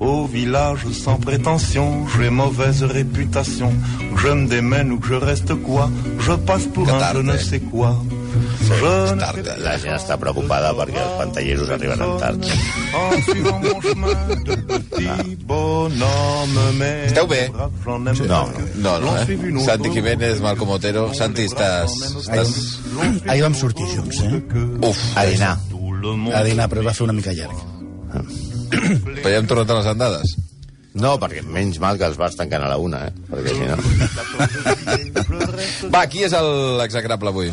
Au 0.00 0.26
village 0.26 0.86
sans 0.92 1.16
prétention, 1.16 2.06
j'ai 2.16 2.30
mauvaise 2.30 2.82
réputation. 2.84 3.72
Que 4.14 4.20
je 4.20 4.28
me 4.28 4.46
démène 4.46 4.92
ou 4.92 4.98
que 4.98 5.08
je 5.08 5.14
reste 5.14 5.54
quoi, 5.54 5.90
je 6.20 6.32
passe 6.32 6.66
pour 6.66 6.86
Que 6.86 6.92
un 6.92 6.98
tard, 6.98 7.14
je 7.16 7.22
ne 7.22 7.36
sais 7.36 7.60
quoi. 7.60 7.96
Je 8.62 9.14
ne 9.14 9.18
Tard? 9.18 9.36
La 9.64 9.76
gent 9.80 9.96
està 9.96 10.16
preocupada 10.20 10.70
perquè 10.76 11.00
els 11.00 11.14
pantalleros 11.18 11.70
arriben 11.74 12.02
en 12.04 12.18
tard. 12.20 12.44
Esteu 17.08 17.26
bé? 17.30 17.40
aime 17.48 18.14
No, 18.28 18.42
No, 18.76 18.98
no, 19.00 19.14
eh? 19.16 19.64
Santi. 19.64 19.90
Jiménez, 19.94 20.42
Malcom 20.44 20.74
Otero. 20.76 21.08
Santi, 21.14 21.48
estàs... 21.48 21.96
estàs... 22.20 22.52
Ahir 23.26 23.42
vam 23.46 23.56
sortir 23.56 23.88
junts, 23.94 24.20
eh? 24.26 24.42
Uf, 24.84 25.00
A 25.16 25.26
dinar. 25.26 25.56
A 26.34 26.44
dinar, 26.44 26.68
però 26.68 26.84
va 26.84 26.94
fer 26.94 27.08
una 27.08 27.16
mica 27.16 27.32
llarg. 27.34 28.46
Però 28.70 29.32
ja 29.32 29.38
hem 29.40 29.46
tornat 29.50 29.70
a 29.70 29.78
les 29.80 29.86
andades. 29.94 30.36
No, 30.98 31.12
perquè 31.20 31.42
menys 31.46 31.78
mal 31.78 31.98
que 32.00 32.06
els 32.08 32.16
bars 32.18 32.34
tanquen 32.38 32.62
a 32.64 32.68
la 32.72 32.78
una, 32.80 33.04
eh? 33.06 33.12
Perquè 33.30 33.54
si 33.54 33.66
no... 33.68 33.76
Va, 35.94 36.06
qui 36.10 36.24
és 36.26 36.32
l'execrable 36.80 37.30
avui? 37.32 37.52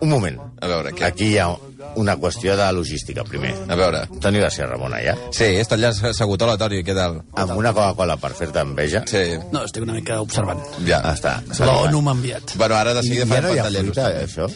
Un 0.00 0.08
moment. 0.08 0.38
A 0.64 0.68
veure, 0.70 0.92
què? 0.96 1.04
Aquí 1.10 1.26
hi 1.34 1.38
ha 1.42 1.50
una 2.00 2.14
qüestió 2.16 2.54
de 2.56 2.66
logística, 2.72 3.24
primer. 3.28 3.50
A 3.68 3.76
veure. 3.76 4.00
Toni 4.22 4.40
García 4.40 4.66
Ramon, 4.70 4.94
allà, 4.96 5.14
Sí, 5.36 5.50
està 5.60 5.76
allà 5.76 5.90
assegut. 5.92 6.40
Hola, 6.46 6.56
Toni, 6.60 6.80
què 6.86 6.94
tal? 6.96 7.18
amb 7.42 7.52
una 7.58 7.72
Coca-Cola 7.76 8.16
per 8.22 8.30
fer-te 8.38 8.62
enveja. 8.64 9.02
Sí, 9.10 9.24
No, 9.52 9.64
estic 9.68 9.84
una 9.84 9.98
mica 9.98 10.20
observant. 10.24 10.62
ja. 10.88 11.02
Ah, 11.04 11.12
està. 11.18 11.36
L'ONU 11.60 12.00
m'ha 12.06 12.16
enviat. 12.16 12.56
Bueno, 12.56 12.74
ara 12.80 12.94
de 12.96 13.04
I 13.04 13.08
seguida 13.10 13.26
ja 13.26 13.34
farem 13.34 13.50
no 13.50 13.54
hi 13.54 13.58
ha 13.58 13.62
pantalleros. 13.64 13.94
fruita, 13.94 14.10
eh, 14.10 14.26
això? 14.26 14.48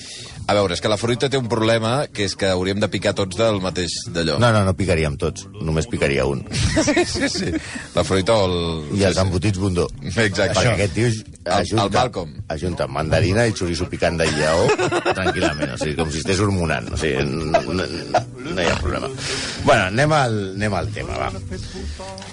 A 0.47 0.53
veure, 0.53 0.75
és 0.77 0.83
que 0.85 0.91
la 0.93 0.99
fruita 1.01 1.31
té 1.33 1.39
un 1.41 1.47
problema, 1.49 2.05
que 2.13 2.27
és 2.29 2.35
que 2.37 2.51
hauríem 2.53 2.81
de 2.83 2.89
picar 2.93 3.15
tots 3.17 3.39
del 3.39 3.63
mateix 3.65 3.95
d'allò. 4.13 4.37
No, 4.43 4.51
no, 4.53 4.61
no 4.67 4.75
picaríem 4.77 5.17
tots. 5.21 5.47
Només 5.65 5.89
picaria 5.89 6.27
un. 6.29 6.45
Sí, 6.85 7.05
sí, 7.09 7.29
sí. 7.33 7.51
La 7.95 8.03
fruita 8.05 8.35
o 8.37 8.45
el... 8.49 8.57
I 8.99 9.07
els 9.09 9.17
sí, 9.17 9.23
embotits 9.23 9.61
bundó. 9.63 9.87
Exacte. 10.05 10.53
Perquè 10.53 10.75
aquest 10.75 10.95
tio 10.97 11.09
ajunta, 11.55 11.85
el 11.87 11.93
Malcolm. 11.95 12.35
ajunta 12.53 12.87
mandarina 12.91 13.47
i 13.49 13.55
xoriço 13.57 13.89
picant 13.89 14.19
de 14.21 14.27
lleó 14.35 14.67
tranquil·lament. 15.17 15.73
O 15.75 15.79
sigui, 15.81 15.97
com 15.97 16.13
si 16.13 16.21
estigués 16.21 16.43
hormonant. 16.45 16.91
O 16.93 17.01
sigui, 17.01 17.25
no, 17.25 17.63
no, 17.81 17.89
no 18.45 18.61
hi 18.63 18.67
ha 18.71 18.77
problema. 18.81 19.09
Bueno, 19.65 19.83
anem 19.91 20.13
al, 20.13 20.37
anem 20.55 20.75
al 20.75 20.89
tema, 20.95 21.17
va. 21.19 21.31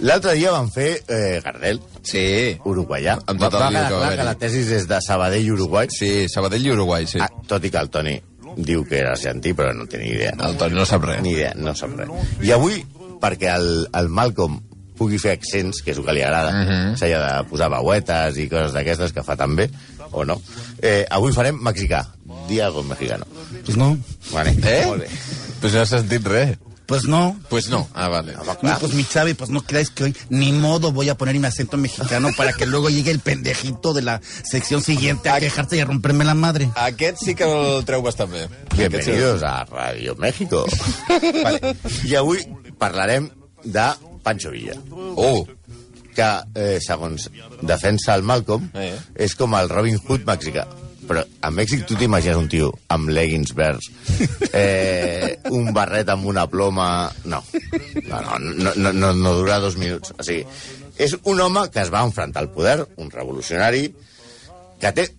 L'altre 0.01 0.33
dia 0.37 0.51
van 0.53 0.69
fer 0.73 0.89
eh, 1.07 1.39
Gardel, 1.43 1.79
Sí. 2.03 2.57
uruguaià. 2.65 3.19
Amb 3.27 3.39
Va, 3.41 3.49
tot 3.49 3.59
va 3.61 3.69
lío 3.69 3.77
quedar 3.77 3.89
que 3.89 3.95
va 3.95 4.07
clar 4.07 4.17
que 4.17 4.23
la 4.31 4.35
tesis 4.41 4.71
és 4.79 4.87
de 4.89 4.99
Sabadell 5.05 5.45
i 5.45 5.51
Uruguai. 5.53 5.87
Sí, 5.93 6.27
Sabadell 6.29 6.65
i 6.65 6.71
Uruguai, 6.73 7.05
sí. 7.07 7.19
Ah, 7.21 7.29
tot 7.47 7.63
i 7.65 7.69
que 7.71 7.77
el 7.77 7.89
Toni 7.93 8.17
diu 8.57 8.83
que 8.83 8.97
era 8.99 9.13
argentí, 9.13 9.53
però 9.55 9.71
no 9.77 9.85
té 9.87 9.97
ni 10.01 10.09
idea. 10.15 10.33
El 10.47 10.57
Toni 10.57 10.75
no 10.75 10.85
sap 10.85 11.05
res. 11.07 11.21
Ni 11.23 11.35
idea, 11.37 11.53
no 11.55 11.75
sap 11.77 11.93
res. 11.99 12.09
I 12.41 12.51
avui, 12.51 12.81
perquè 13.21 13.53
el, 13.55 13.87
el 13.93 14.09
Malcolm 14.09 14.59
pugui 14.97 15.17
fer 15.17 15.31
accents, 15.37 15.79
que 15.81 15.93
és 15.93 15.97
el 15.97 16.05
que 16.05 16.13
li 16.13 16.21
agrada, 16.21 16.51
uh 16.51 16.67
-huh. 16.67 16.97
s'ha 16.97 17.07
de 17.07 17.49
posar 17.49 17.69
veuetes 17.73 18.37
i 18.37 18.47
coses 18.49 18.73
d'aquestes 18.73 19.13
que 19.13 19.23
fa 19.23 19.35
tan 19.35 19.55
bé, 19.55 19.69
o 20.11 20.25
no, 20.25 20.41
eh, 20.81 21.05
avui 21.09 21.31
farem 21.33 21.57
mexicà. 21.57 22.05
Dia 22.49 22.65
algo 22.65 22.83
mexicano. 22.83 23.25
Pues 23.65 23.77
no. 23.77 23.97
Vale, 24.31 24.51
Eh? 24.63 24.85
molt 24.85 25.01
bé. 25.01 25.07
Pues 25.61 25.73
no 25.73 25.81
has 25.81 25.89
sentit 25.89 26.25
res. 26.27 26.57
Pues 26.87 27.05
no. 27.05 27.39
Pues 27.49 27.69
no. 27.69 27.87
Ah, 27.93 28.09
vale. 28.09 28.33
No, 28.61 28.77
pues 28.79 28.93
mi 28.93 29.03
Xavi, 29.05 29.33
pues 29.33 29.49
no 29.49 29.61
creáis 29.61 29.89
que 29.91 30.03
hoy 30.05 30.15
ni 30.29 30.51
modo 30.51 30.91
voy 30.91 31.07
a 31.07 31.15
poner 31.15 31.39
mi 31.39 31.45
acento 31.47 31.77
mexicano 31.77 32.29
para 32.35 32.51
que 32.51 32.65
luego 32.65 32.89
llegue 32.89 33.11
el 33.11 33.19
pendejito 33.19 33.93
de 33.93 34.01
la 34.01 34.19
sección 34.43 34.81
siguiente 34.81 35.29
a 35.29 35.39
quejarse 35.39 35.77
y 35.77 35.79
a 35.79 35.85
romperme 35.85 36.25
la 36.25 36.33
madre. 36.33 36.69
Aquest 36.75 37.19
sí 37.23 37.33
que 37.35 37.45
el 37.45 37.85
treu 37.85 38.01
bastant 38.01 38.33
bé. 38.33 38.49
Bienvenidos 38.75 39.41
a 39.43 39.63
Radio 39.65 40.15
México. 40.17 40.65
vale. 41.43 41.77
I 42.03 42.15
avui 42.15 42.43
parlarem 42.77 43.29
de 43.63 43.87
Pancho 44.23 44.51
Villa. 44.51 44.73
Oh, 45.15 45.47
que, 46.13 46.27
eh, 46.55 46.79
segons 46.81 47.29
defensa 47.61 48.15
el 48.15 48.23
Malcolm, 48.23 48.67
Eh. 48.73 48.97
és 49.15 49.35
com 49.35 49.55
el 49.55 49.69
Robin 49.69 49.95
Hood 49.97 50.25
mexicà. 50.27 50.67
Però 51.11 51.23
a 51.43 51.49
Mèxic 51.51 51.81
tu 51.83 51.97
t'imagines 51.99 52.37
un 52.39 52.47
tio 52.47 52.69
amb 52.95 53.09
leggings 53.11 53.51
verds, 53.57 53.89
eh, 54.55 55.39
un 55.51 55.73
barret 55.75 56.07
amb 56.13 56.29
una 56.31 56.45
ploma... 56.47 56.85
No, 57.25 57.41
no, 58.05 58.21
no, 58.39 58.71
no, 58.77 58.93
no, 58.93 59.09
no, 59.11 59.33
dura 59.35 59.59
dos 59.59 59.75
minuts. 59.75 60.13
O 60.15 60.23
sigui, 60.23 60.45
és 60.95 61.17
un 61.27 61.41
home 61.43 61.65
que 61.73 61.81
es 61.83 61.91
va 61.91 62.05
enfrontar 62.07 62.45
al 62.45 62.51
poder, 62.53 62.77
un 63.03 63.11
revolucionari, 63.11 63.89
que 64.79 64.91
té 64.95 65.09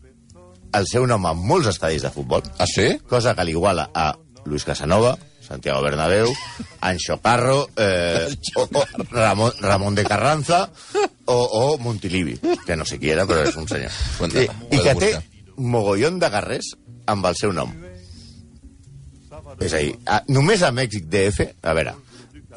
el 0.79 0.89
seu 0.89 1.05
nom 1.05 1.29
en 1.29 1.43
molts 1.45 1.69
estadis 1.75 2.07
de 2.07 2.13
futbol, 2.15 2.41
ah, 2.57 2.67
sí? 2.67 2.95
cosa 3.11 3.35
que 3.37 3.45
l'iguala 3.45 3.91
a 3.93 4.15
Luis 4.47 4.65
Casanova, 4.65 5.13
Santiago 5.45 5.83
Bernabéu, 5.85 6.33
Anxo 6.81 7.19
Carro, 7.21 7.69
eh, 7.77 8.33
o, 8.57 8.65
o 8.65 8.87
Ramón, 9.11 9.53
Ramón 9.61 9.95
de 9.95 10.05
Carranza 10.09 10.71
o, 11.27 11.37
o 11.37 11.79
Montilivi, 11.79 12.39
que 12.65 12.77
no 12.81 12.89
sé 12.89 12.97
qui 12.97 13.13
era, 13.13 13.29
però 13.29 13.45
és 13.45 13.61
un 13.61 13.69
senyor. 13.69 13.93
I, 14.33 14.49
I 14.73 14.81
que 14.81 14.97
té. 14.97 15.13
Mogollon 15.57 16.19
de 16.23 16.31
guerrers 16.31 16.73
amb 17.07 17.27
el 17.27 17.37
seu 17.37 17.53
nom. 17.53 17.73
És 19.61 19.73
a 19.75 19.81
dir, 19.83 19.97
a, 20.07 20.23
només 20.33 20.63
a 20.63 20.71
Mèxic 20.75 21.09
DF, 21.11 21.49
a 21.63 21.75
veure, 21.77 21.95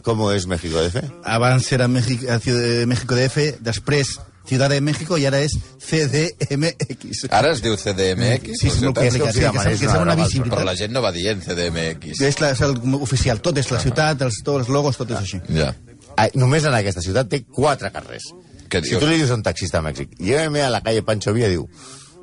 com 0.06 0.22
és 0.32 0.46
México 0.48 0.82
DF? 0.84 1.02
Abans 1.24 1.72
era 1.74 1.88
México, 1.88 2.26
eh, 2.30 2.40
Ciudad- 2.40 2.86
México 2.88 3.16
DF, 3.16 3.58
després 3.62 4.20
Ciudad 4.46 4.70
de 4.70 4.80
México 4.80 5.18
i 5.18 5.26
ara 5.26 5.40
és 5.42 5.56
CDMX. 5.82 7.26
Ara 7.34 7.52
es 7.56 7.64
diu 7.66 7.74
CDMX? 7.76 8.60
Sí, 8.60 8.68
no, 8.68 8.76
ciutat? 8.76 9.00
que, 9.02 9.08
és 9.08 9.14
que, 9.16 9.20
que, 9.26 9.34
que, 9.34 9.78
que, 9.80 9.88
una 9.88 10.12
al 10.14 10.20
Però 10.20 10.26
visibilitat. 10.28 10.66
la 10.68 10.76
gent 10.78 10.94
no 10.94 11.02
va 11.02 11.12
dient 11.12 11.42
CDMX. 11.42 12.22
És, 12.22 12.40
la, 12.40 12.52
és 12.54 12.62
el 12.62 12.76
oficial, 13.00 13.42
tot 13.42 13.58
és 13.58 13.72
la 13.74 13.80
ciutat, 13.82 14.22
els, 14.22 14.42
tots 14.46 14.60
els 14.62 14.70
logos, 14.70 14.98
tot 15.02 15.10
és 15.10 15.18
així. 15.18 15.42
Ja. 15.50 15.72
Ah, 16.16 16.30
només 16.38 16.64
en 16.70 16.78
aquesta 16.78 17.02
ciutat 17.02 17.28
té 17.32 17.42
quatre 17.50 17.90
carrers. 17.92 18.30
Què 18.70 18.84
si 18.86 18.98
tu 19.02 19.10
li 19.10 19.18
dius 19.18 19.34
a 19.34 19.40
un 19.40 19.44
taxista 19.46 19.82
a 19.82 19.86
Mèxic, 19.86 20.14
lléveme 20.20 20.62
a 20.62 20.70
la 20.70 20.82
calle 20.86 21.02
Pancho 21.06 21.34
Villa, 21.34 21.50
diu, 21.50 21.66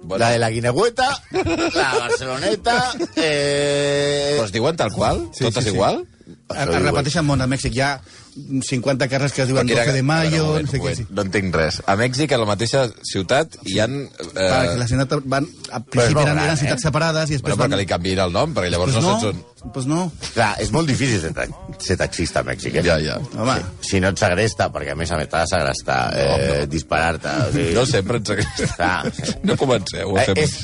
Bueno. 0.03 0.25
la 0.25 0.31
de 0.31 0.39
la 0.39 0.51
Guinegüeta, 0.51 1.09
la 1.31 1.95
Barceloneta, 1.99 2.93
eh... 3.17 4.35
Però 4.35 4.47
es 4.49 4.53
diuen 4.53 4.77
tal 4.77 4.91
qual? 4.93 5.29
Sí, 5.33 5.45
Totes 5.45 5.63
sí, 5.63 5.71
sí. 5.71 5.77
igual? 5.77 6.03
Es, 6.51 6.67
es 6.67 6.83
repeteixen 6.83 7.27
molt 7.27 7.45
a 7.45 7.47
Mèxic. 7.51 7.77
Hi 7.79 7.85
ha 7.87 7.93
50 8.33 9.09
carrers 9.13 9.33
que 9.37 9.43
es 9.45 9.49
diuen 9.51 9.67
Perquè 9.69 9.85
12 9.85 9.93
de 9.99 10.03
mayo, 10.03 10.43
a 10.45 10.47
veure, 10.49 10.61
un 10.63 10.65
no 10.67 10.71
sé 10.71 10.79
què. 10.79 10.83
moment, 10.83 10.97
Sí. 11.03 11.07
No 11.11 11.23
entenc 11.27 11.55
res. 11.55 11.81
A 11.87 11.97
Mèxic, 12.01 12.33
a 12.33 12.39
la 12.41 12.47
mateixa 12.49 12.87
ciutat, 13.05 13.59
hi 13.69 13.79
han... 13.83 13.99
Eh, 14.03 14.33
Perquè 14.35 14.77
la 14.81 14.87
ciutat 14.89 15.15
van, 15.25 15.47
al 15.71 15.85
principi 15.85 16.21
eren, 16.21 16.25
gran, 16.33 16.39
eren 16.47 16.55
eh? 16.55 16.61
ciutats 16.63 16.83
separades 16.89 17.31
i 17.31 17.37
després 17.39 17.57
bueno, 17.57 17.63
van... 17.63 17.71
que 17.77 17.81
li 17.83 17.87
canviïn 17.91 18.23
el 18.25 18.33
nom, 18.33 18.55
perquè 18.57 18.71
llavors 18.73 18.93
pues 18.97 19.05
no, 19.05 19.13
no, 19.13 19.21
saps 19.21 19.63
on... 19.63 19.71
pues 19.77 19.87
no. 19.91 20.01
Clar, 20.33 20.51
és 20.65 20.73
molt 20.73 20.89
difícil 20.89 21.21
ser, 21.21 21.33
ta 21.37 21.47
ser 21.79 21.97
taxista 22.01 22.41
a 22.41 22.47
Mèxic, 22.49 22.81
eh? 22.81 22.85
Ja, 22.89 22.97
ja. 23.05 23.19
Home, 23.37 23.59
Si 23.85 24.01
no 24.01 24.09
et 24.15 24.19
segresta, 24.25 24.71
perquè 24.73 24.93
a 24.97 24.99
més 24.99 25.13
a 25.13 25.21
més 25.21 25.29
t'ha 25.29 25.45
de 25.45 25.53
segrestar, 25.53 26.01
eh, 26.17 26.67
disparar-te... 26.73 27.37
O 27.49 27.53
sigui, 27.53 27.75
No 27.77 27.87
sempre 27.87 28.17
ens 28.23 28.31
agrada. 28.31 28.71
Clar. 28.77 29.39
No 29.45 29.57
comenceu 29.61 30.17
a 30.17 30.25
Eh, 30.25 30.35
és, 30.47 30.57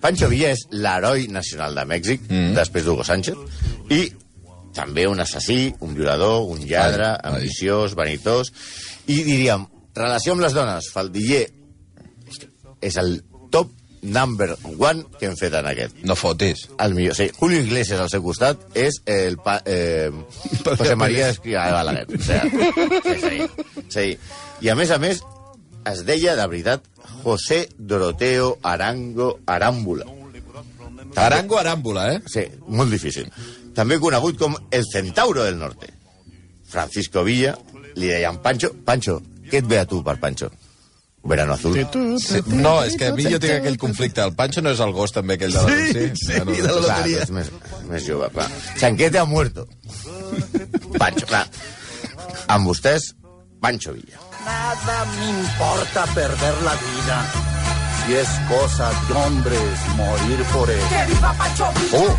Pancho 0.00 0.30
Villa 0.32 0.54
és 0.54 0.62
l'heroi 0.72 1.26
nacional 1.28 1.74
de 1.76 1.84
Mèxic, 1.84 2.22
Mm. 2.30 2.54
després 2.56 2.84
d'Hugo 2.86 3.04
Sánchez, 3.04 3.36
i 3.90 4.06
també 4.74 5.06
un 5.10 5.20
assassí, 5.20 5.74
un 5.80 5.94
violador, 5.94 6.44
un 6.50 6.62
lladre, 6.66 7.12
Ai, 7.14 7.18
ai. 7.22 7.34
ambiciós, 7.34 7.94
vanitós, 7.98 8.52
i 9.10 9.22
diríem, 9.26 9.66
relació 9.96 10.36
amb 10.36 10.44
les 10.44 10.54
dones, 10.54 10.90
faldiller, 10.94 11.48
és 12.80 12.96
el 12.96 13.18
top 13.50 13.72
number 14.02 14.54
one 14.78 15.04
que 15.18 15.26
hem 15.28 15.34
fet 15.36 15.52
en 15.58 15.66
aquest. 15.68 15.98
No 16.08 16.14
fotis. 16.16 16.68
El 16.80 16.94
millor. 16.96 17.16
Sí, 17.18 17.26
Julio 17.36 17.60
Iglesias 17.60 18.00
al 18.00 18.08
seu 18.08 18.22
costat 18.24 18.62
és 18.78 19.02
el 19.04 19.36
pa, 19.44 19.58
eh, 19.66 20.08
José 20.64 20.96
María 20.96 21.28
Escrivá 21.28 21.66
de 21.66 21.74
Balaguer. 21.76 22.06
O 22.08 22.22
sigui, 22.22 22.62
sí, 23.04 23.18
sí, 23.20 23.90
sí. 23.92 24.06
I 24.64 24.72
a 24.72 24.76
més 24.78 24.90
a 24.94 24.98
més, 25.02 25.20
es 25.90 26.04
deia 26.08 26.36
de 26.36 26.46
veritat 26.46 26.86
José 27.24 27.66
Doroteo 27.76 28.58
Arango 28.62 29.38
Arámbula. 29.46 30.06
Arango 31.16 31.58
Arámbula, 31.58 32.14
eh? 32.14 32.20
Sí, 32.30 32.46
molt 32.68 32.92
difícil. 32.92 33.28
També 33.74 33.98
conegut 34.02 34.38
com 34.38 34.56
el 34.70 34.84
Centauro 34.92 35.44
del 35.44 35.58
Norte. 35.58 35.92
Francisco 36.70 37.22
Villa, 37.26 37.56
li 37.96 38.08
deien 38.10 38.38
Pancho. 38.42 38.72
Pancho, 38.86 39.20
què 39.50 39.58
et 39.62 39.66
ve 39.70 39.78
a 39.80 39.86
tu 39.86 40.02
per 40.06 40.18
Pancho? 40.22 40.50
Verano 41.22 41.52
azul. 41.52 41.74
Sí, 42.18 42.38
no, 42.46 42.78
és 42.82 42.94
que 42.96 43.10
a 43.10 43.14
mi 43.14 43.26
jo 43.28 43.36
tinc 43.42 43.58
aquell 43.58 43.76
conflicte. 43.78 44.22
El 44.24 44.32
Pancho 44.38 44.62
no 44.64 44.70
és 44.72 44.80
el 44.80 44.92
gos 44.96 45.12
també 45.12 45.34
aquell 45.36 45.52
de 45.52 45.62
la... 45.66 45.74
Sí, 45.92 46.06
sí, 46.16 46.32
Bueno, 46.38 46.52
de 46.54 46.62
la 46.62 46.70
Clar, 46.72 46.80
loteria. 46.86 47.22
és 47.26 47.30
més, 47.36 47.50
més 47.90 48.06
jove, 48.06 48.30
clar. 48.32 48.46
Chanquete 48.80 49.18
ha 49.20 49.26
muerto. 49.28 49.66
Pancho, 50.98 51.26
clar. 51.28 51.44
Amb 52.48 52.66
vostès, 52.70 53.10
Pancho 53.60 53.92
Villa. 53.92 54.16
Nada 54.46 55.04
me 55.18 55.28
importa 55.42 56.06
perder 56.14 56.54
la 56.64 56.74
vida. 56.86 57.20
y 58.08 58.14
es 58.14 58.28
cosa 58.48 58.90
de 59.06 59.14
hombres 59.14 59.78
morir 59.94 60.42
por 60.52 60.68
él. 60.70 60.80
¡Que 60.88 61.12
viva 61.12 61.32
Pancho 61.38 61.66
Villa, 61.76 61.98
Oh. 62.00 62.16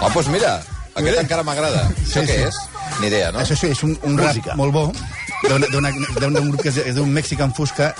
Oh, 0.00 0.10
doncs 0.14 0.28
mira, 0.30 0.58
aquest 0.94 1.22
encara 1.22 1.44
m'agrada. 1.46 1.86
Això 2.04 2.22
què 2.26 2.42
és? 2.48 2.58
Ni 3.00 3.08
idea, 3.10 3.32
no? 3.34 3.42
Això 3.42 3.56
sí, 3.58 3.72
és 3.74 3.82
un, 3.86 3.96
un 4.06 4.16
Música. 4.18 4.52
rap 4.52 4.58
molt 4.58 4.72
bo 4.74 4.92
d'un 5.42 6.50
grup 6.50 6.62
que 6.62 6.70
és, 6.70 6.94
d'un 6.96 7.10
Mexican 7.14 7.52
Fusca 7.54 7.92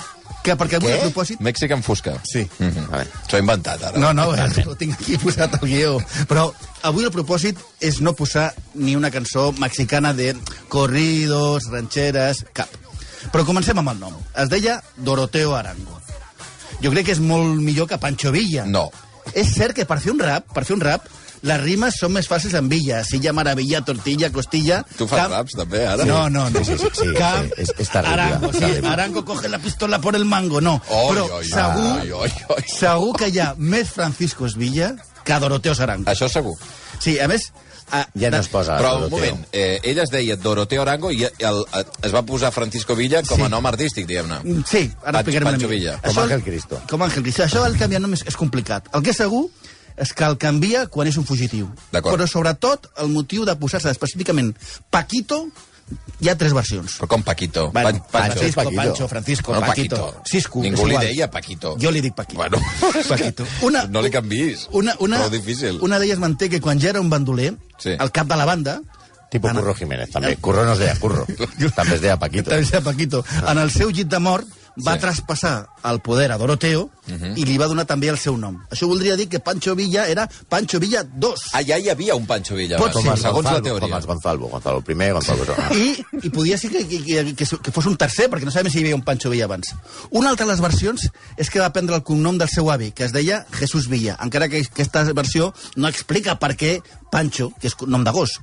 que 0.43 0.55
perquè 0.55 0.79
avui 0.79 0.93
a 0.93 0.99
propòsit... 1.03 1.39
Mexican 1.43 1.83
Fusca. 1.83 2.13
Sí. 2.23 2.45
Mm 2.59 2.69
-hmm. 2.69 2.87
vale. 2.89 3.07
S'ho 3.27 3.37
ha 3.37 3.39
inventat, 3.39 3.83
ara. 3.83 3.99
No, 3.99 4.13
no, 4.13 4.35
eh, 4.35 4.65
ho 4.65 4.75
tinc 4.75 4.93
aquí 4.93 5.17
posat 5.17 5.53
al 5.53 5.67
guió. 5.67 5.99
Però 6.27 6.51
avui 6.81 7.03
el 7.03 7.11
propòsit 7.11 7.57
és 7.79 7.99
no 8.01 8.13
posar 8.13 8.53
ni 8.73 8.95
una 8.95 9.11
cançó 9.11 9.51
mexicana 9.51 10.13
de 10.13 10.35
corridos, 10.69 11.69
rancheres, 11.71 12.45
cap. 12.53 12.69
Però 13.31 13.45
comencem 13.45 13.77
amb 13.77 13.89
el 13.89 13.99
nom. 13.99 14.13
Es 14.35 14.49
deia 14.49 14.81
Doroteo 14.95 15.55
Arango. 15.55 16.01
Jo 16.81 16.91
crec 16.91 17.05
que 17.05 17.11
és 17.11 17.19
molt 17.19 17.59
millor 17.59 17.87
que 17.87 17.97
Pancho 17.97 18.31
Villa. 18.31 18.65
No. 18.65 18.89
És 19.33 19.53
cert 19.53 19.75
que 19.75 19.85
per 19.85 19.99
fer 19.99 20.11
un 20.11 20.19
rap, 20.19 20.45
per 20.53 20.63
fer 20.65 20.75
un 20.75 20.81
rap, 20.81 21.01
les 21.41 21.61
rimes 21.61 21.95
són 21.99 22.11
més 22.13 22.27
fàcils 22.27 22.53
en 22.57 22.67
Villa. 22.69 23.03
Silla, 23.03 23.31
maravilla, 23.33 23.81
tortilla, 23.85 24.31
costilla... 24.31 24.81
Tu 24.97 25.07
fas 25.07 25.21
cap- 25.21 25.31
raps, 25.31 25.55
també, 25.59 25.85
ara? 25.87 26.05
No, 26.05 26.29
no, 26.29 26.49
no. 26.49 26.63
Sí, 26.65 26.77
sí, 26.77 26.89
sí, 26.93 27.07
Cap, 27.17 27.45
sí, 27.45 27.61
és- 27.63 27.73
és 27.77 27.89
terrible, 27.89 28.21
Arango, 28.21 28.51
sí. 28.53 28.71
Arango 28.85 29.25
coge 29.25 29.49
la 29.49 29.59
pistola 29.59 29.99
por 30.01 30.15
el 30.15 30.25
mango, 30.25 30.59
no. 30.61 30.81
Oi, 30.89 31.15
Però 31.15 31.25
oi, 31.39 31.45
segur, 31.47 31.87
oi, 32.01 32.11
oi, 32.11 32.31
oi. 32.57 32.63
segur 32.67 33.15
que 33.17 33.29
hi 33.29 33.39
ha 33.39 33.53
més 33.57 33.89
Franciscos 33.89 34.55
Villa 34.57 34.95
que 35.23 35.39
Doroteo 35.39 35.73
Arango. 35.79 36.09
Això 36.11 36.27
segur. 36.29 36.57
Sí, 36.99 37.19
a 37.19 37.27
més... 37.27 37.51
A, 37.91 38.03
Ja 38.21 38.29
no 38.29 38.37
es 38.37 38.45
posa 38.53 38.75
Però, 38.77 38.91
un 38.99 39.07
Doroteo. 39.07 39.31
moment, 39.33 39.47
eh, 39.51 39.79
ell 39.89 39.97
es 39.97 40.11
deia 40.13 40.35
Doroteo 40.37 40.83
Arango 40.83 41.09
i 41.09 41.23
el, 41.25 41.31
el, 41.73 41.85
es 42.05 42.13
va 42.13 42.21
posar 42.21 42.51
Francisco 42.53 42.93
Villa 42.93 43.23
com 43.25 43.41
a 43.41 43.47
Sí. 43.47 43.49
nom 43.55 43.65
artístic, 43.65 44.05
diguem-ne. 44.05 44.37
Sí, 44.69 44.83
ara 45.01 45.01
Pancho- 45.01 45.17
explicarem 45.23 45.47
una 45.47 45.55
Pancho 45.57 45.67
mica. 45.71 45.73
Villa. 45.73 45.95
Com 46.05 46.19
Ángel 46.21 46.43
Cristo. 46.43 46.81
Com 46.87 47.01
Ángel 47.01 47.23
Cristo. 47.23 47.43
Això 47.47 47.63
el 47.65 47.79
canviar 47.79 48.03
nom 48.03 48.13
és, 48.13 48.21
és 48.29 48.37
complicat. 48.37 48.91
El 48.93 49.01
que 49.01 49.09
és 49.09 49.17
segur 49.17 49.47
és 49.99 50.13
que 50.15 50.23
el 50.25 50.37
canvia 50.41 50.85
quan 50.87 51.07
és 51.11 51.17
un 51.19 51.25
fugitiu. 51.27 51.69
Però 51.91 52.27
sobretot 52.27 52.87
el 53.03 53.09
motiu 53.11 53.45
de 53.45 53.55
posar-se 53.59 53.91
específicament 53.91 54.53
Paquito 54.89 55.45
hi 56.21 56.29
ha 56.29 56.35
tres 56.37 56.53
versions. 56.53 56.99
Però 56.99 57.07
com 57.09 57.23
Paquito? 57.25 57.71
Bueno, 57.73 57.89
Pan- 57.89 58.29
Pancho. 58.29 58.37
Francisco, 58.37 58.61
Paquito. 58.63 58.81
Pancho, 58.83 59.07
Francisco, 59.07 59.53
No, 59.55 59.61
Paquito. 59.61 59.95
Paquito. 59.97 60.23
Cisco, 60.29 60.61
Ningú 60.61 60.85
li 60.87 60.97
deia 61.01 61.29
Paquito. 61.31 61.75
Jo 61.81 61.89
li 61.91 62.01
dic 62.01 62.13
Paquito. 62.13 62.37
Bueno. 62.37 62.59
Paquito. 63.09 63.47
Una, 63.65 63.85
No 63.89 64.01
li 64.05 64.11
canviïs. 64.13 64.67
Una, 64.71 64.93
una, 64.99 65.17
Prou 65.23 65.31
difícil. 65.33 65.79
Una 65.81 65.97
d'elles 65.99 66.19
manté 66.21 66.49
que 66.49 66.61
quan 66.61 66.79
ja 66.79 66.89
era 66.93 67.01
un 67.01 67.09
bandoler, 67.09 67.55
Sí. 67.79 67.95
el 67.97 68.11
cap 68.11 68.27
de 68.27 68.35
la 68.37 68.45
banda... 68.45 68.81
Tipo 69.31 69.47
Curro 69.53 69.75
Jiménez, 69.75 70.09
també. 70.09 70.35
Curro 70.41 70.63
no 70.65 70.73
es 70.73 70.79
deia 70.79 70.95
Curro. 71.01 71.25
també 71.75 71.95
es 71.95 72.01
deia 72.01 72.17
Paquito. 72.17 72.49
També 72.49 72.63
es 72.65 72.71
deia 72.71 72.81
Paquito. 72.85 73.23
En 73.47 73.57
el 73.61 73.69
seu 73.71 73.89
llit 73.89 74.07
de 74.09 74.19
mort 74.19 74.47
va 74.85 74.93
Sí. 74.95 74.99
traspassar 75.01 75.67
el 75.89 75.99
poder 76.01 76.31
a 76.31 76.37
Doroteo 76.37 76.89
i 77.35 77.43
li 77.45 77.57
va 77.57 77.65
donar 77.67 77.85
també 77.89 78.09
el 78.09 78.17
seu 78.21 78.35
nom. 78.37 78.57
Això 78.69 78.85
voldria 78.87 79.15
dir 79.17 79.27
que 79.29 79.39
Pancho 79.39 79.73
Villa 79.75 80.07
era 80.07 80.27
Pancho 80.49 80.79
Villa 80.79 81.01
II. 81.03 81.33
Ah, 81.53 81.61
ja 81.63 81.77
hi 81.79 81.89
havia 81.89 82.15
un 82.15 82.25
Pancho 82.27 82.55
Villa. 82.55 82.77
Pot 82.77 82.93
ser. 82.93 83.01
segons 83.01 83.23
la 83.23 83.31
Gonzalo, 83.31 83.61
teoria. 83.63 83.87
Com 83.87 83.95
els 83.97 84.05
Gonzalo. 84.05 84.47
Gonzalo 84.47 84.83
I, 84.87 85.11
Gonzalo 85.11 85.45
II. 85.71 85.81
I, 85.81 86.05
I 86.27 86.29
podia 86.29 86.57
ser 86.57 86.69
que, 86.71 86.87
que, 86.87 87.01
que, 87.03 87.35
que, 87.35 87.45
que 87.45 87.71
fos 87.71 87.85
un 87.85 87.97
tercer, 87.97 88.29
perquè 88.29 88.45
no 88.45 88.51
sabem 88.51 88.71
si 88.71 88.79
hi 88.79 88.83
havia 88.83 88.95
un 88.95 89.03
Pancho 89.03 89.29
Villa 89.29 89.45
abans. 89.45 89.73
Una 90.11 90.29
altra 90.29 90.45
de 90.45 90.51
les 90.51 90.61
versions 90.61 91.09
és 91.37 91.49
que 91.49 91.59
va 91.59 91.71
prendre 91.73 91.95
el 91.95 92.03
cognom 92.03 92.37
del 92.37 92.49
seu 92.49 92.69
avi, 92.71 92.91
que 92.91 93.05
es 93.05 93.11
deia 93.15 93.45
Jesús 93.51 93.87
Villa, 93.89 94.17
encara 94.21 94.47
que 94.49 94.61
aquesta 94.61 95.03
versió 95.13 95.53
no 95.75 95.87
explica 95.87 96.37
per 96.39 96.55
què 96.55 96.81
Pancho, 97.11 97.51
que 97.59 97.67
és 97.67 97.75
nom 97.87 98.03
de 98.05 98.11
gos. 98.11 98.37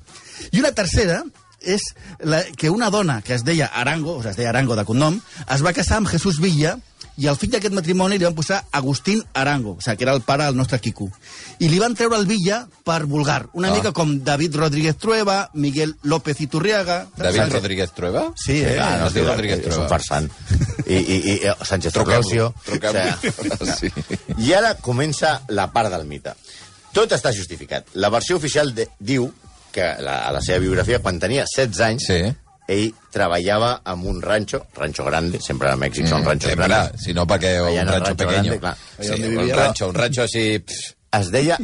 I 0.52 0.58
una 0.60 0.72
tercera 0.72 1.22
és 1.60 1.80
la, 2.20 2.42
que 2.56 2.70
una 2.70 2.90
dona 2.90 3.20
que 3.22 3.34
es 3.34 3.44
deia 3.44 3.66
Arango, 3.66 4.16
o 4.16 4.20
sigui, 4.20 4.30
es 4.30 4.36
deia 4.36 4.50
Arango 4.50 4.76
de 4.76 4.84
cognom, 4.84 5.20
es 5.50 5.64
va 5.64 5.72
casar 5.72 5.98
amb 6.02 6.08
Jesús 6.08 6.40
Villa 6.40 6.76
i 7.16 7.26
al 7.30 7.38
fill 7.40 7.48
d'aquest 7.48 7.72
matrimoni 7.72 8.18
li 8.20 8.26
van 8.26 8.34
posar 8.36 8.58
Agustín 8.76 9.22
Arango, 9.32 9.76
o 9.78 9.80
sigui, 9.80 9.96
que 9.96 10.04
era 10.04 10.12
el 10.12 10.20
pare 10.20 10.44
del 10.44 10.56
nostre 10.56 10.78
Quico. 10.84 11.06
I 11.58 11.70
li 11.72 11.78
van 11.80 11.94
treure 11.96 12.18
el 12.20 12.26
Villa 12.28 12.66
per 12.84 13.06
vulgar, 13.08 13.46
una 13.54 13.70
Ah. 13.70 13.74
mica 13.74 13.92
com 13.96 14.18
David 14.22 14.54
Rodríguez 14.56 14.98
Trueba, 15.00 15.50
Miguel 15.54 15.96
López 16.02 16.40
Iturriaga... 16.44 17.06
David 17.16 17.40
saps? 17.40 17.52
Rodríguez 17.54 17.92
Trueba? 17.96 18.26
Sí, 18.36 18.60
eh? 18.60 18.76
Ah, 18.78 18.98
no, 19.00 19.06
es 19.08 19.14
diu 19.16 19.24
Rodríguez 19.24 19.58
és 19.60 19.64
un 19.64 19.70
Trueba. 19.72 19.88
farsant. 19.88 20.30
I, 20.86 20.94
i, 21.00 21.16
i 21.16 21.38
eh, 21.48 21.54
Sánchez 21.64 21.92
Troclosio. 21.96 22.52
truquem-lo. 22.66 23.72
Sí. 23.80 23.90
I 24.46 24.52
ara 24.54 24.74
comença 24.76 25.40
la 25.48 25.70
part 25.72 25.90
del 25.90 26.04
mite. 26.06 26.36
Tot 26.92 27.10
està 27.12 27.32
justificat. 27.32 27.88
La 27.94 28.08
versió 28.12 28.36
oficial 28.36 28.74
de, 28.74 28.86
diu 29.00 29.26
que 29.76 29.87
la, 30.02 30.17
a 30.26 30.32
la 30.34 30.40
seva 30.43 30.58
biografia, 30.64 30.99
quan 31.05 31.20
tenia 31.23 31.44
16 31.46 31.81
anys, 31.87 32.06
Sí. 32.08 32.19
ell 32.67 32.88
treballava 33.14 33.76
en 33.87 34.00
un 34.11 34.17
rancho, 34.25 34.64
rancho 34.75 35.05
grande, 35.06 35.38
sempre 35.44 35.69
a 35.70 35.76
Mèxic 35.78 36.08
són 36.11 36.25
ranchos 36.26 36.50
sempre, 36.50 36.67
grandes. 36.67 37.05
si 37.05 37.12
no 37.14 37.23
perquè 37.31 37.52
un 37.62 37.70
rancho 37.76 37.93
rancho 37.93 38.17
pequeño. 38.17 38.43
grande, 38.43 38.58
clar. 38.58 38.76
Sí, 38.99 39.12
un 39.23 39.37
vivia. 39.38 39.55
rancho, 39.61 39.88
un 39.93 39.94
rancho 39.94 40.23
així... 40.26 40.58
pff, 40.58 40.93
Es 41.17 41.31
deia 41.31 41.56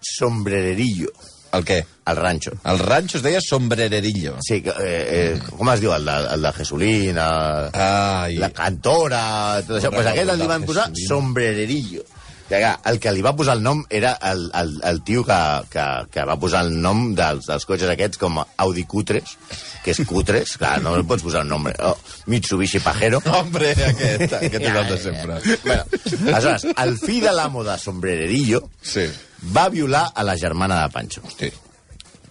sombrererillo, 0.00 1.10
El 1.52 1.64
què? 1.64 1.76
el 2.06 2.16
rancho. 2.16 2.50
El 2.64 2.78
rancho 2.78 3.18
es 3.18 3.22
deia 3.22 3.40
sombrererillo. 3.40 4.36
Sí, 4.44 4.62
eh, 4.66 5.36
eh, 5.36 5.40
com 5.56 5.68
es 5.72 5.80
diu? 5.80 5.92
El 5.94 6.04
de, 6.04 6.16
el 6.34 6.42
de 6.42 6.52
Jesulín, 6.56 7.16
el, 7.22 7.70
Ai. 7.72 8.36
la 8.42 8.50
cantora, 8.50 9.22
tot 9.66 9.78
això. 9.78 9.92
Pues 9.94 10.06
aquest 10.10 10.30
el 10.34 10.38
li 10.42 10.46
van 10.50 10.64
posar 10.68 10.88
sombrererillo. 11.06 12.02
Clar, 12.46 12.76
el 12.86 13.00
que 13.02 13.10
li 13.10 13.22
va 13.26 13.32
posar 13.34 13.56
el 13.56 13.62
nom 13.64 13.80
era 13.90 14.12
el, 14.30 14.44
el, 14.54 14.76
el 14.86 15.00
tio 15.02 15.24
que, 15.26 15.38
que, 15.70 15.84
que 16.14 16.24
va 16.28 16.36
posar 16.38 16.60
el 16.66 16.76
nom 16.82 17.08
dels, 17.18 17.48
dels 17.50 17.66
cotxes 17.66 17.90
aquests 17.90 18.20
com 18.22 18.38
Audi 18.38 18.84
Cutres, 18.86 19.32
que 19.82 19.90
és 19.90 20.00
Cutres, 20.06 20.52
clar, 20.60 20.76
no 20.84 20.92
li 20.94 21.02
pots 21.06 21.24
posar 21.26 21.42
un 21.42 21.50
nom. 21.50 21.66
Oh, 21.82 21.96
Mitsubishi 22.30 22.78
Pajero. 22.84 23.18
Hombre, 23.40 23.72
aquest, 23.74 24.36
aquest 24.38 24.62
és 24.62 24.78
el 24.78 24.86
de 24.92 24.98
sempre. 25.02 25.40
Bueno, 25.64 25.84
aleshores, 26.30 26.68
el 26.86 26.96
fill 27.02 27.22
de 27.26 27.34
l'amo 27.34 27.64
de 27.66 27.78
Sombrererillo 27.82 28.62
Sí. 28.82 29.08
va 29.56 29.68
violar 29.68 30.06
a 30.14 30.22
la 30.22 30.36
germana 30.38 30.82
de 30.84 30.92
Pancho. 30.94 31.22
Hosti. 31.26 31.50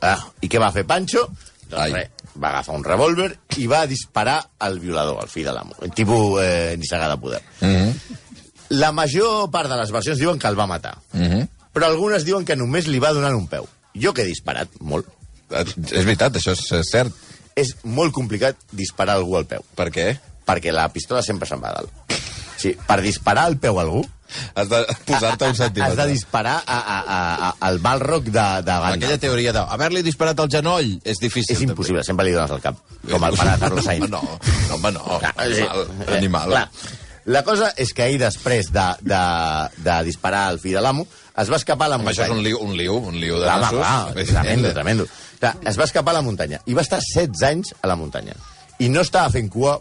Ah, 0.01 0.19
I 0.41 0.47
què 0.47 0.59
va 0.61 0.71
fer 0.71 0.85
Pancho? 0.87 1.27
Doncs 1.65 1.81
Ai. 1.81 1.91
res, 1.91 2.29
va 2.39 2.49
agafar 2.53 2.75
un 2.77 2.83
revòlver 2.87 3.31
i 3.59 3.67
va 3.67 3.85
disparar 3.89 4.37
al 4.63 4.79
violador, 4.79 5.19
al 5.19 5.27
fill 5.31 5.47
de 5.47 5.53
l'amo. 5.55 5.75
Tipus 5.95 6.39
eh, 6.43 6.75
nissaga 6.79 7.09
de 7.11 7.17
poder. 7.17 7.41
Mm 7.59 7.75
-hmm. 7.75 8.21
La 8.69 8.91
major 8.91 9.49
part 9.51 9.69
de 9.69 9.75
les 9.77 9.91
versions 9.91 10.17
diuen 10.19 10.39
que 10.39 10.47
el 10.47 10.57
va 10.59 10.65
matar, 10.67 10.97
Mm 11.13 11.21
-hmm. 11.29 11.47
però 11.73 11.85
algunes 11.85 12.25
diuen 12.25 12.45
que 12.45 12.55
només 12.55 12.87
li 12.87 12.99
va 12.99 13.13
donar 13.13 13.35
un 13.35 13.47
peu. 13.47 13.65
Jo 13.93 14.13
que 14.13 14.21
he 14.23 14.25
disparat, 14.25 14.67
molt. 14.79 15.05
És 15.51 16.03
veritat, 16.05 16.35
això 16.35 16.51
és, 16.51 16.71
és 16.71 16.89
cert. 16.89 17.13
És 17.55 17.75
molt 17.83 18.11
complicat 18.13 18.55
disparar 18.71 19.15
algú 19.15 19.37
al 19.37 19.45
peu, 19.45 19.61
Per 19.75 19.89
què? 19.91 20.17
perquè 20.45 20.71
la 20.71 20.89
pistola 20.89 21.21
sempre 21.21 21.47
se'n 21.47 21.61
va 21.61 21.69
a 21.69 21.73
dalt. 21.73 21.89
Sí, 22.57 22.75
per 22.87 23.01
disparar 23.01 23.45
al 23.45 23.57
peu 23.57 23.79
a 23.79 23.81
algú, 23.83 24.05
Has 24.55 24.67
de 24.69 24.85
posar-te 25.05 25.45
un 25.45 25.51
has 25.51 25.57
centímetre. 25.57 25.95
de 25.95 26.11
disparar 26.11 26.63
a, 26.65 26.77
a, 26.79 26.99
a, 26.99 27.47
a, 27.49 27.55
al 27.59 27.77
balroc 27.79 28.23
de, 28.23 28.31
de 28.31 28.37
Gandalf. 28.63 28.95
Aquella 28.95 29.17
teoria 29.17 29.53
de 29.53 29.59
haver-li 29.59 30.01
disparat 30.01 30.39
al 30.39 30.49
genoll 30.49 30.99
és 31.03 31.17
difícil. 31.19 31.55
És 31.55 31.61
impossible, 31.61 32.03
sempre 32.03 32.25
li 32.25 32.31
dones 32.31 32.51
al 32.51 32.61
cap, 32.61 32.75
com 33.09 33.23
el 33.23 33.35
pare 33.37 33.51
de 33.51 33.59
Carlos 33.59 33.85
Sainz. 33.85 34.09
No, 34.09 34.21
no, 34.67 34.75
home, 34.75 34.91
no. 34.91 35.19
Clar, 35.19 35.33
Animal. 35.37 35.87
eh, 36.07 36.17
animal. 36.17 36.49
Clar. 36.49 36.69
La 37.25 37.41
cosa 37.43 37.71
és 37.81 37.91
que 37.93 38.05
ell, 38.05 38.19
després 38.21 38.67
de, 38.71 38.85
de, 39.01 39.21
de 39.81 39.95
disparar 40.05 40.43
al 40.51 40.59
fill 40.61 40.75
de 40.77 40.81
l'amo, 40.85 41.07
es 41.41 41.49
va 41.49 41.57
escapar 41.57 41.87
a 41.87 41.95
la 41.95 41.97
Home, 41.97 42.11
això 42.11 42.27
muntanya. 42.29 42.33
és 42.33 42.37
un 42.37 42.43
liu, 42.45 42.59
un 42.61 42.75
liu, 42.77 42.97
un 43.09 43.17
liu 43.19 43.39
de 43.39 43.47
Clar, 43.47 43.59
nassos. 43.61 43.79
clar, 43.79 44.43
tremendo, 44.43 44.73
tremendo. 44.73 45.07
Clar, 45.39 45.55
es 45.65 45.79
va 45.79 45.83
escapar 45.89 46.13
a 46.13 46.19
la 46.19 46.25
muntanya 46.25 46.61
i 46.65 46.73
va 46.77 46.81
estar 46.85 46.99
16 47.01 47.41
anys 47.49 47.73
a 47.81 47.87
la 47.89 47.95
muntanya. 47.97 48.35
I 48.77 48.89
no 48.91 49.01
estava 49.01 49.29
fent 49.31 49.49
cua 49.49 49.77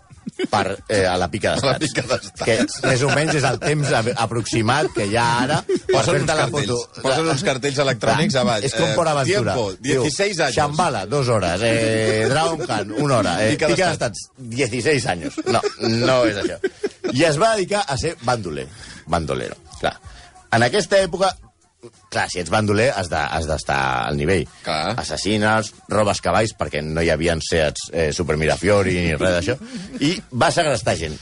per, 0.50 0.78
eh, 0.88 1.04
a 1.04 1.16
la 1.18 1.26
pica 1.28 1.52
d'estats. 1.54 2.40
Que 2.46 2.56
més 2.88 3.02
o 3.02 3.10
menys 3.12 3.34
és 3.40 3.44
el 3.44 3.58
temps 3.60 3.90
aproximat 4.14 4.88
que 4.94 5.04
hi 5.10 5.16
ha 5.18 5.24
ara 5.42 5.58
Posen 5.66 6.20
uns 6.22 6.28
la 6.30 6.36
cartells, 6.38 6.70
foto. 6.70 7.02
posen 7.02 7.28
uns 7.34 7.42
cartells 7.44 7.80
electrònics 7.84 8.32
Clar, 8.38 8.44
a 8.46 8.48
baix. 8.52 8.64
És 8.70 8.74
com 8.78 8.88
Eh, 8.88 8.94
por 8.96 9.08
aventura. 9.10 9.52
tiempo, 9.58 9.74
Diu, 9.84 10.02
16 10.06 10.40
años. 10.40 10.54
Shambhala, 10.56 11.04
dos 11.06 11.28
hores. 11.28 11.60
Eh, 11.62 12.26
Dragon 12.30 12.64
Khan, 12.66 12.92
una 12.98 13.18
hora. 13.18 13.36
Eh, 13.44 13.56
Pica 13.58 13.68
d'estats, 13.90 14.28
16 14.38 15.06
anys. 15.12 15.40
No, 15.46 15.60
no 15.90 16.22
és 16.30 16.36
això. 16.40 16.58
I 17.12 17.24
es 17.24 17.38
va 17.40 17.54
dedicar 17.56 17.84
a 17.88 17.96
ser 17.98 18.16
bandoler. 18.22 18.66
Bandolero, 19.06 19.56
clar. 19.80 19.98
En 20.54 20.62
aquesta 20.62 20.98
època, 21.02 21.32
clar, 22.08 22.28
si 22.30 22.38
ets 22.40 22.50
bandoler 22.50 22.90
has 22.96 23.10
de- 23.10 23.16
has 23.16 23.46
d'estar 23.46 23.76
de, 23.76 24.08
al 24.08 24.16
nivell. 24.16 24.46
Clar. 24.62 24.94
Assassines, 25.00 25.72
robes 25.88 26.20
cavalls, 26.24 26.54
perquè 26.56 26.80
no 26.82 27.02
hi 27.02 27.10
havia 27.10 27.36
Seats 27.42 27.90
eh, 27.92 28.12
Super 28.12 28.36
Mirafiori 28.40 28.94
ni 28.94 29.14
res 29.16 29.34
d'això, 29.38 29.58
i 30.00 30.16
va 30.32 30.50
segrestar 30.54 30.96
gent 30.96 31.18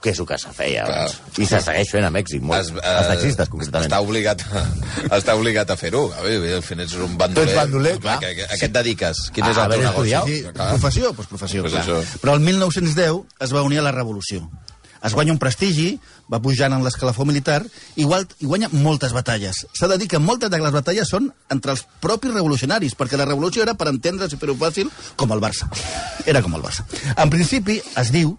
que 0.00 0.10
és 0.12 0.18
el 0.22 0.26
que 0.28 0.36
se 0.38 0.52
feia 0.54 0.84
Clar. 0.86 0.98
abans. 1.08 1.38
I 1.42 1.46
se 1.46 1.58
segueix 1.60 1.88
fent 1.90 2.04
a 2.06 2.10
Mèxic, 2.14 2.40
molt. 2.40 2.60
Es- 2.60 2.68
Els 2.70 3.08
taxistes, 3.08 3.48
eh, 3.48 3.50
concretament. 3.50 3.88
Està 3.90 3.98
obligat, 4.00 4.42
a, 4.52 5.16
està 5.16 5.34
obligat 5.34 5.70
a 5.70 5.76
fer-ho. 5.76 6.04
A 6.14 6.22
veure, 6.22 6.52
al 6.54 6.62
final 6.62 6.84
ets 6.84 6.94
un 6.94 7.16
bandoler. 7.18 7.48
Tu 7.48 7.50
ets 7.50 7.58
bandoler, 7.58 7.94
A, 7.96 7.98
clar. 8.04 8.20
què- 8.22 8.44
a, 8.46 8.54
què 8.60 8.64
et 8.68 8.72
dediques? 8.76 9.24
Quin 9.34 9.42
A 9.44 9.50
és 9.50 9.56
el 9.56 9.62
teu 9.62 9.64
haver 9.64 9.78
negoci? 9.80 10.12
estudiat. 10.14 10.54
Sí, 10.54 10.68
professió? 10.70 11.10
Doncs 11.12 11.26
professió, 11.32 11.62
Pues 11.62 11.72
clar. 11.72 11.84
això. 11.84 12.20
Però 12.22 12.34
el 12.34 12.40
1910 12.46 13.24
es 13.40 13.54
va 13.54 13.62
unir 13.62 13.78
a 13.80 13.82
la 13.82 13.92
revolució. 13.92 14.48
Es 15.06 15.14
guanya 15.14 15.32
un 15.32 15.38
prestigi, 15.38 16.00
va 16.32 16.40
pujant 16.42 16.74
en 16.74 16.82
l'escalafó 16.82 17.24
militar, 17.28 17.60
igual, 17.94 18.26
i 18.42 18.48
guanya 18.50 18.70
moltes 18.72 19.14
batalles. 19.14 19.64
S'ha 19.72 19.88
de 19.92 19.98
dir 20.02 20.08
que 20.10 20.18
moltes 20.18 20.50
de 20.50 20.58
les 20.58 20.74
batalles 20.74 21.08
són 21.08 21.30
entre 21.52 21.76
els 21.76 21.84
propis 22.02 22.34
revolucionaris, 22.34 22.96
perquè 22.98 23.18
la 23.20 23.28
revolució 23.28 23.62
era, 23.62 23.76
per 23.78 23.92
entendre's 23.92 24.34
i 24.34 24.40
fer-ho 24.40 24.56
fàcil, 24.58 24.90
com 25.16 25.30
el 25.32 25.42
Barça. 25.44 25.70
Era 26.26 26.42
com 26.42 26.58
el 26.58 26.64
Barça. 26.64 26.86
En 27.14 27.30
principi, 27.30 27.78
es 28.02 28.10
diu 28.10 28.34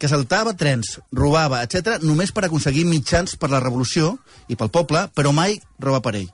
que 0.00 0.08
saltava 0.08 0.56
trens, 0.56 0.96
robava, 1.12 1.60
etc 1.62 2.00
només 2.02 2.32
per 2.32 2.46
aconseguir 2.46 2.86
mitjans 2.88 3.36
per 3.36 3.50
la 3.52 3.60
revolució 3.60 4.14
i 4.48 4.56
pel 4.56 4.72
poble, 4.72 5.04
però 5.14 5.30
mai 5.36 5.60
roba 5.78 6.00
per 6.00 6.16
ell. 6.16 6.30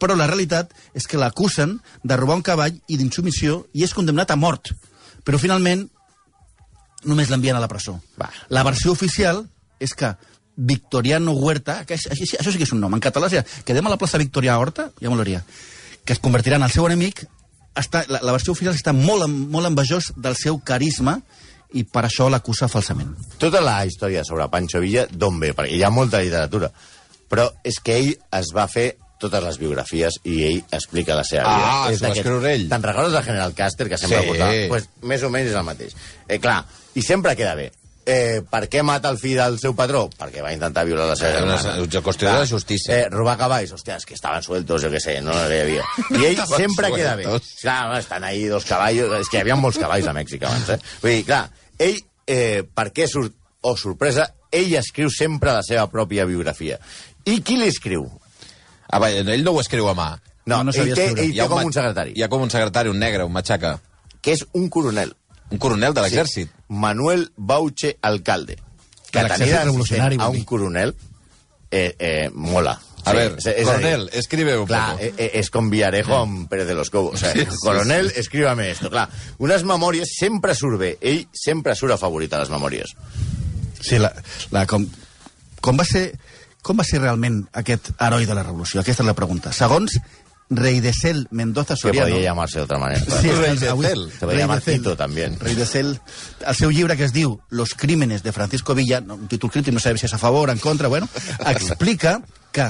Però 0.00 0.16
la 0.16 0.26
realitat 0.26 0.72
és 0.96 1.04
que 1.06 1.20
l'acusen 1.20 1.76
de 2.02 2.16
robar 2.16 2.38
un 2.40 2.44
cavall 2.46 2.78
i 2.88 2.96
d'insumissió 2.96 3.66
i 3.76 3.84
és 3.84 3.92
condemnat 3.92 4.32
a 4.32 4.40
mort. 4.40 4.72
Però 5.22 5.38
finalment 5.38 5.90
només 7.04 7.30
l'envien 7.30 7.56
a 7.56 7.62
la 7.62 7.68
presó. 7.68 7.98
Va. 8.20 8.28
La 8.48 8.64
versió 8.66 8.92
oficial 8.92 9.44
és 9.80 9.94
que 9.96 10.12
Victoriano 10.56 11.32
Huerta, 11.32 11.84
que 11.88 11.96
és, 11.96 12.06
això, 12.10 12.40
això 12.40 12.52
sí 12.52 12.60
que 12.60 12.66
és 12.68 12.74
un 12.76 12.82
nom, 12.82 12.94
en 12.94 13.02
català, 13.02 13.30
si 13.32 13.40
quedem 13.64 13.86
a 13.86 13.92
la 13.92 13.98
plaça 14.00 14.20
Victorià 14.20 14.58
Horta, 14.60 14.90
ja 15.00 15.12
molaria, 15.12 15.40
que 16.04 16.12
es 16.12 16.20
convertirà 16.20 16.58
en 16.60 16.66
el 16.66 16.74
seu 16.74 16.84
enemic, 16.88 17.24
està, 17.78 18.04
la, 18.10 18.20
la 18.26 18.34
versió 18.34 18.52
oficial 18.52 18.76
està 18.76 18.92
molt, 18.96 19.28
molt 19.30 19.70
envejós 19.70 20.12
del 20.20 20.36
seu 20.36 20.58
carisma 20.66 21.20
i 21.72 21.84
per 21.86 22.04
això 22.04 22.26
l'acusa 22.28 22.68
falsament. 22.68 23.14
Tota 23.38 23.62
la 23.62 23.78
història 23.86 24.24
sobre 24.26 24.48
Pancho 24.50 24.82
Villa, 24.82 25.06
d'on 25.10 25.38
ve? 25.40 25.52
Perquè 25.56 25.78
hi 25.78 25.84
ha 25.86 25.92
molta 25.94 26.20
literatura. 26.22 26.70
Però 27.30 27.46
és 27.64 27.78
que 27.78 27.96
ell 27.96 28.10
es 28.40 28.50
va 28.56 28.66
fer 28.68 28.88
totes 29.20 29.44
les 29.44 29.58
biografies 29.60 30.16
i 30.24 30.38
ell 30.48 30.62
explica 30.72 31.14
la 31.14 31.24
seva 31.24 31.44
Ah, 31.46 31.58
vida. 31.58 31.74
s'ho 31.86 31.92
És 31.94 32.02
va 32.02 32.14
escriure 32.16 32.54
ell? 32.54 32.68
Te'n 32.70 32.82
recordes 32.88 33.12
del 33.12 33.24
General 33.28 33.54
Caster, 33.54 33.88
que 33.88 33.98
sempre 33.98 34.22
Sí. 34.22 34.26
portava? 34.32 34.52
Pues, 34.68 34.88
més 35.02 35.22
o 35.22 35.30
menys 35.30 35.50
és 35.52 35.56
el 35.60 35.64
mateix. 35.68 35.94
Eh, 36.26 36.38
clar, 36.40 36.64
i 36.94 37.02
sempre 37.02 37.36
queda 37.36 37.54
bé. 37.54 37.70
Eh, 38.10 38.40
per 38.50 38.64
què 38.72 38.80
mata 38.82 39.10
el 39.12 39.18
fill 39.20 39.36
del 39.36 39.58
seu 39.60 39.74
patró? 39.76 40.08
Perquè 40.18 40.42
va 40.42 40.52
intentar 40.54 40.86
violar 40.88 41.06
la 41.06 41.14
seva 41.14 41.38
Eh, 41.38 41.42
una- 41.44 41.58
germana. 41.58 41.82
una 41.82 42.00
qüestió 42.02 42.32
de 42.40 42.46
justícia. 42.48 42.96
Eh, 42.96 43.08
robar 43.10 43.36
cavalls, 43.38 43.70
hòstia, 43.72 43.96
és 44.00 44.06
que 44.06 44.14
estaven 44.14 44.42
sueltos, 44.42 44.82
jo 44.82 44.88
què 44.90 44.98
sé, 44.98 45.20
no 45.20 45.32
hi 45.32 45.58
havia. 45.60 45.84
I 46.18 46.24
ell 46.24 46.36
sempre 46.56 46.90
queda 46.90 47.14
bé. 47.14 47.24
Clar, 47.60 47.98
estan 48.00 48.24
ahí 48.24 48.46
dos 48.46 48.64
cavallos... 48.64 49.20
És 49.20 49.28
que 49.28 49.36
hi 49.36 49.40
havia 49.42 49.54
molts 49.54 49.78
cavalls 49.78 50.06
a 50.08 50.14
Mèxic 50.16 50.42
abans, 50.42 50.68
eh? 50.70 50.78
Vull 51.02 51.10
dir, 51.12 51.24
clar, 51.26 51.50
ell, 51.78 52.00
eh, 52.26 52.64
per 52.74 52.90
què 52.92 53.06
surt... 53.06 53.34
O 53.62 53.76
sorpresa, 53.76 54.24
ell 54.50 54.72
escriu 54.74 55.10
sempre 55.10 55.52
la 55.52 55.62
seva 55.62 55.86
pròpia 55.92 56.24
biografia. 56.24 56.78
I 57.26 57.42
qui 57.42 57.58
li 57.58 57.68
escriu? 57.68 58.06
Ah, 58.90 58.98
va, 58.98 59.10
ell 59.10 59.44
no 59.44 59.52
ho 59.52 59.60
escriu 59.60 59.88
a 59.88 59.94
mà. 59.94 60.10
No, 60.46 60.56
No, 60.58 60.64
no 60.64 60.72
sabia 60.72 60.92
ell 60.92 60.96
té, 60.96 61.04
escriure. 61.06 61.26
ell 61.28 61.34
té 61.36 61.48
com 61.48 61.64
un 61.64 61.72
secretari, 61.72 62.12
Hi 62.16 62.22
ha 62.22 62.28
com 62.28 62.42
un 62.42 62.50
secretari, 62.50 62.88
un 62.90 62.98
negre, 62.98 63.24
un 63.24 63.32
matxaca. 63.32 63.78
que 64.20 64.32
és 64.32 64.46
un 64.52 64.68
coronel. 64.68 65.14
Un 65.50 65.58
coronel 65.58 65.94
de 65.94 66.00
l'exèrcit. 66.02 66.48
Sí, 66.48 66.64
Manuel 66.68 67.30
Bauche 67.36 67.96
Alcalde. 68.02 68.56
Que 69.10 69.22
l'exèrcit 69.22 69.46
tenir 69.46 69.64
revolucionari, 69.64 70.16
a 70.20 70.28
un 70.28 70.44
coronel 70.44 70.94
eh, 71.70 71.94
eh, 71.98 72.30
mola. 72.34 72.78
A 73.04 73.12
ver, 73.14 73.34
és- 73.38 73.46
és 73.46 73.64
coronel, 73.64 74.10
escribe 74.12 74.58
un 74.58 74.66
clar, 74.66 74.92
poco. 74.92 75.04
eh, 75.04 75.14
eh, 75.16 75.30
és 75.40 75.48
com 75.50 75.70
Villarejo 75.70 76.14
amb 76.16 76.48
Pérez 76.50 76.66
de 76.68 76.74
los 76.74 76.90
Cobos. 76.90 77.14
O 77.14 77.16
sea, 77.16 77.32
Sí, 77.32 77.40
sí, 77.40 77.56
coronel, 77.62 78.12
escríbame 78.14 78.70
esto. 78.70 78.90
Clar, 78.90 79.08
unes 79.38 79.64
memòries 79.64 80.08
sempre 80.18 80.54
surt 80.54 80.78
bé. 80.78 80.98
Ell 81.00 81.26
sempre 81.32 81.74
surt 81.74 81.92
a 81.92 82.38
les 82.38 82.50
memòries. 82.50 82.94
Sí, 83.80 83.98
la, 83.98 84.12
la, 84.50 84.66
com, 84.66 84.86
com, 85.62 85.78
va 85.80 85.84
ser, 85.84 86.18
com 86.62 86.78
va 86.78 86.84
ser 86.84 87.00
realment 87.00 87.44
aquest 87.52 87.90
heroi 87.98 88.26
de 88.26 88.34
la 88.34 88.42
revolució? 88.42 88.80
Aquesta 88.80 89.02
és 89.02 89.06
la 89.08 89.14
pregunta. 89.14 89.52
Segons 89.52 89.98
Reidesel 90.50 91.28
Mendoza 91.30 91.74
Que 91.74 91.80
Soriano... 91.80 92.08
podria 92.08 92.30
llamarse 92.30 92.58
de 92.58 92.64
otra 92.64 92.78
manera. 92.78 93.00
Sí, 93.20 93.30
Rei 93.30 93.52
és 93.54 93.60
que 93.60 93.66
de 93.66 93.70
avui- 93.70 93.86
Cel. 93.86 94.10
Se 94.10 94.18
podria 94.26 94.40
llamar 94.40 94.58
de 94.58 94.64
Cel. 94.64 94.78
Tito, 94.80 94.96
también. 94.96 95.38
De 95.38 95.66
Cel. 95.66 96.00
El 96.46 96.56
seu 96.56 96.70
llibre 96.70 96.96
que 96.96 97.04
es 97.04 97.12
diu 97.14 97.38
Los 97.50 97.74
crímenes 97.74 98.22
de 98.24 98.32
Francisco 98.32 98.74
Villa, 98.74 98.98
un 99.00 99.28
títol 99.28 99.50
crític, 99.50 99.72
no 99.72 99.78
sabem 99.80 99.98
si 99.98 100.06
és 100.10 100.14
a 100.14 100.18
favor 100.18 100.48
o 100.50 100.52
en 100.52 100.58
contra, 100.58 100.88
bueno, 100.88 101.08
explica 101.46 102.20
que 102.50 102.66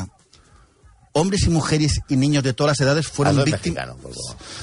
hombres 1.13 1.43
y 1.45 1.51
mujeres 1.51 2.01
y 2.09 2.17
niños 2.17 2.43
de 2.43 2.53
todas 2.53 2.79
las 2.79 2.87
edades 2.87 3.09
fueron 3.09 3.39
en 3.39 3.45
víctimas... 3.45 3.89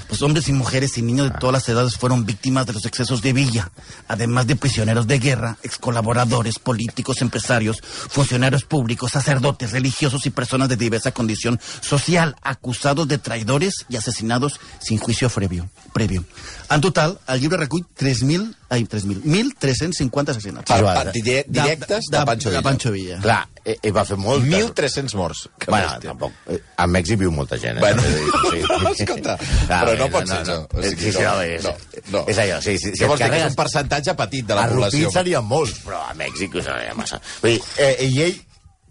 Pues 0.07 0.21
hombres 0.21 0.47
y 0.47 0.53
mujeres 0.53 0.97
y 0.97 1.01
niños 1.01 1.31
de 1.31 1.39
todas 1.39 1.53
las 1.53 1.69
edades 1.69 1.95
fueron 1.95 2.25
víctimas 2.25 2.65
de 2.65 2.73
los 2.73 2.85
excesos 2.85 3.21
de 3.21 3.33
Villa, 3.33 3.71
además 4.07 4.47
de 4.47 4.55
prisioneros 4.55 5.07
de 5.07 5.19
guerra, 5.19 5.57
excolaboradores, 5.63 6.59
políticos, 6.59 7.21
empresarios, 7.21 7.81
funcionarios 7.81 8.63
públicos, 8.63 9.11
sacerdotes, 9.11 9.71
religiosos 9.71 10.25
y 10.25 10.29
personas 10.29 10.69
de 10.69 10.77
diversa 10.77 11.11
condición 11.11 11.59
social, 11.81 12.35
acusados 12.41 13.07
de 13.07 13.17
traidores 13.17 13.85
y 13.89 13.97
asesinados 13.97 14.59
sin 14.79 14.97
juicio 14.97 15.29
previo. 15.29 15.69
previo. 15.93 16.23
En 16.69 16.81
total, 16.81 17.19
el 17.27 17.39
llibre 17.39 17.57
recull 17.57 17.85
3.000, 17.97 18.55
ai, 18.69 18.83
3.000, 18.83 19.21
1.350 19.23 20.29
assassinats. 20.33 20.67
Per, 20.71 20.79
per 20.83 21.11
di- 21.15 21.43
directes 21.47 22.09
de, 22.11 22.21
Pancho 22.25 22.49
Villa. 22.49 22.59
De 22.59 22.63
Pancho 22.65 22.91
Villa. 22.91 23.19
Clar, 23.23 23.39
eh, 23.63 23.77
ell 23.81 23.93
va 23.95 24.03
fer 24.05 24.17
molt... 24.19 24.43
1.300 24.43 25.15
morts. 25.15 25.45
Que 25.57 25.71
Bueno, 25.71 25.87
bèstia. 25.93 26.09
tampoc. 26.11 26.33
eh, 26.51 26.59
A 26.77 26.87
Mèxic 26.87 27.19
viu 27.21 27.31
molta 27.31 27.57
gent, 27.61 27.77
eh? 27.77 27.81
Bueno, 27.81 28.01
dic, 28.03 28.67
escolta, 29.01 29.37
però 29.69 29.95
no 29.99 30.09
pot 30.11 30.27
ser 30.27 30.41
això. 30.43 30.57
O 30.67 30.81
Sí, 30.83 30.89
sigui, 30.95 31.11
sí, 31.11 31.23
no, 31.23 31.35
no, 31.35 31.41
és, 31.43 31.63
no, 31.63 31.75
no. 32.17 32.25
és 32.27 32.37
allò, 32.43 32.59
sí, 32.61 32.77
sí. 32.81 32.91
Vols 33.05 33.19
dir, 33.23 33.29
que 33.31 33.39
és 33.43 33.47
un 33.51 33.55
percentatge 33.61 34.17
petit 34.19 34.45
de 34.51 34.55
la 34.59 34.65
a 34.67 34.71
població? 34.73 35.05
Rupit 35.07 35.19
serien 35.21 35.47
molts, 35.47 35.79
però 35.87 36.03
a 36.09 36.13
Mèxic 36.19 36.59
us 36.59 36.67
seria 36.67 36.93
massa. 36.97 37.21
Vull 37.41 37.55
dir, 37.55 37.63
eh, 37.83 37.95
i 38.11 38.21
ell 38.27 38.37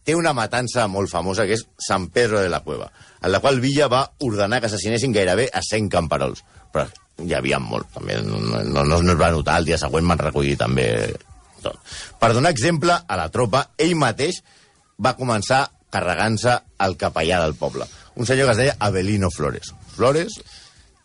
té 0.06 0.14
una 0.14 0.32
matança 0.32 0.84
molt 0.88 1.10
famosa 1.10 1.44
que 1.48 1.56
és 1.58 1.64
San 1.82 2.08
Pedro 2.14 2.40
de 2.40 2.48
la 2.48 2.60
Cueva, 2.62 2.88
en 3.20 3.32
la 3.32 3.40
qual 3.42 3.58
Villa 3.60 3.88
va 3.92 4.04
ordenar 4.22 4.60
que 4.62 4.68
assassinessin 4.70 5.12
gairebé 5.12 5.48
a 5.52 5.60
100 5.66 5.88
camperols. 5.90 6.44
Però 6.72 6.86
hi 7.24 7.32
havia 7.36 7.58
molt, 7.62 7.88
també. 7.94 8.18
No, 8.24 8.40
no, 8.40 8.84
no, 8.84 8.98
es 9.00 9.18
va 9.20 9.30
notar, 9.32 9.60
el 9.60 9.68
dia 9.68 9.78
següent 9.80 10.08
van 10.08 10.20
recollir 10.20 10.56
també 10.60 10.88
tot. 11.62 11.78
Per 12.20 12.32
donar 12.36 12.52
exemple 12.54 12.96
a 12.96 13.18
la 13.18 13.30
tropa, 13.32 13.66
ell 13.78 13.96
mateix 13.98 14.42
va 15.02 15.16
començar 15.16 15.66
carregant-se 15.92 16.58
el 16.84 16.96
capellà 17.00 17.40
del 17.44 17.56
poble. 17.56 17.86
Un 18.16 18.28
senyor 18.28 18.48
que 18.48 18.56
es 18.56 18.62
deia 18.64 18.76
Avelino 18.84 19.30
Flores. 19.32 19.72
Flores, 19.94 20.40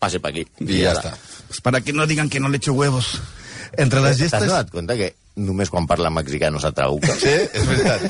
passe 0.00 0.20
per 0.20 0.32
aquí. 0.32 0.46
I 0.60 0.82
ja 0.82 0.92
ara. 0.92 1.00
està. 1.00 1.40
Pues 1.48 1.60
para 1.64 1.80
que 1.80 1.92
no 1.92 2.06
digan 2.06 2.28
que 2.28 2.40
no 2.40 2.48
le 2.48 2.60
echo 2.60 2.72
huevos. 2.72 3.20
Entre 3.76 4.00
les 4.00 4.18
T'has 4.18 4.28
gestes... 4.28 4.48
donat 4.48 4.72
compte 4.72 4.96
que 4.98 5.14
només 5.36 5.70
quan 5.72 5.86
parla 5.88 6.10
mexicà 6.12 6.50
no 6.52 6.60
s'atrauca? 6.60 7.14
Sí, 7.20 7.32
és 7.32 7.66
veritat. 7.68 8.02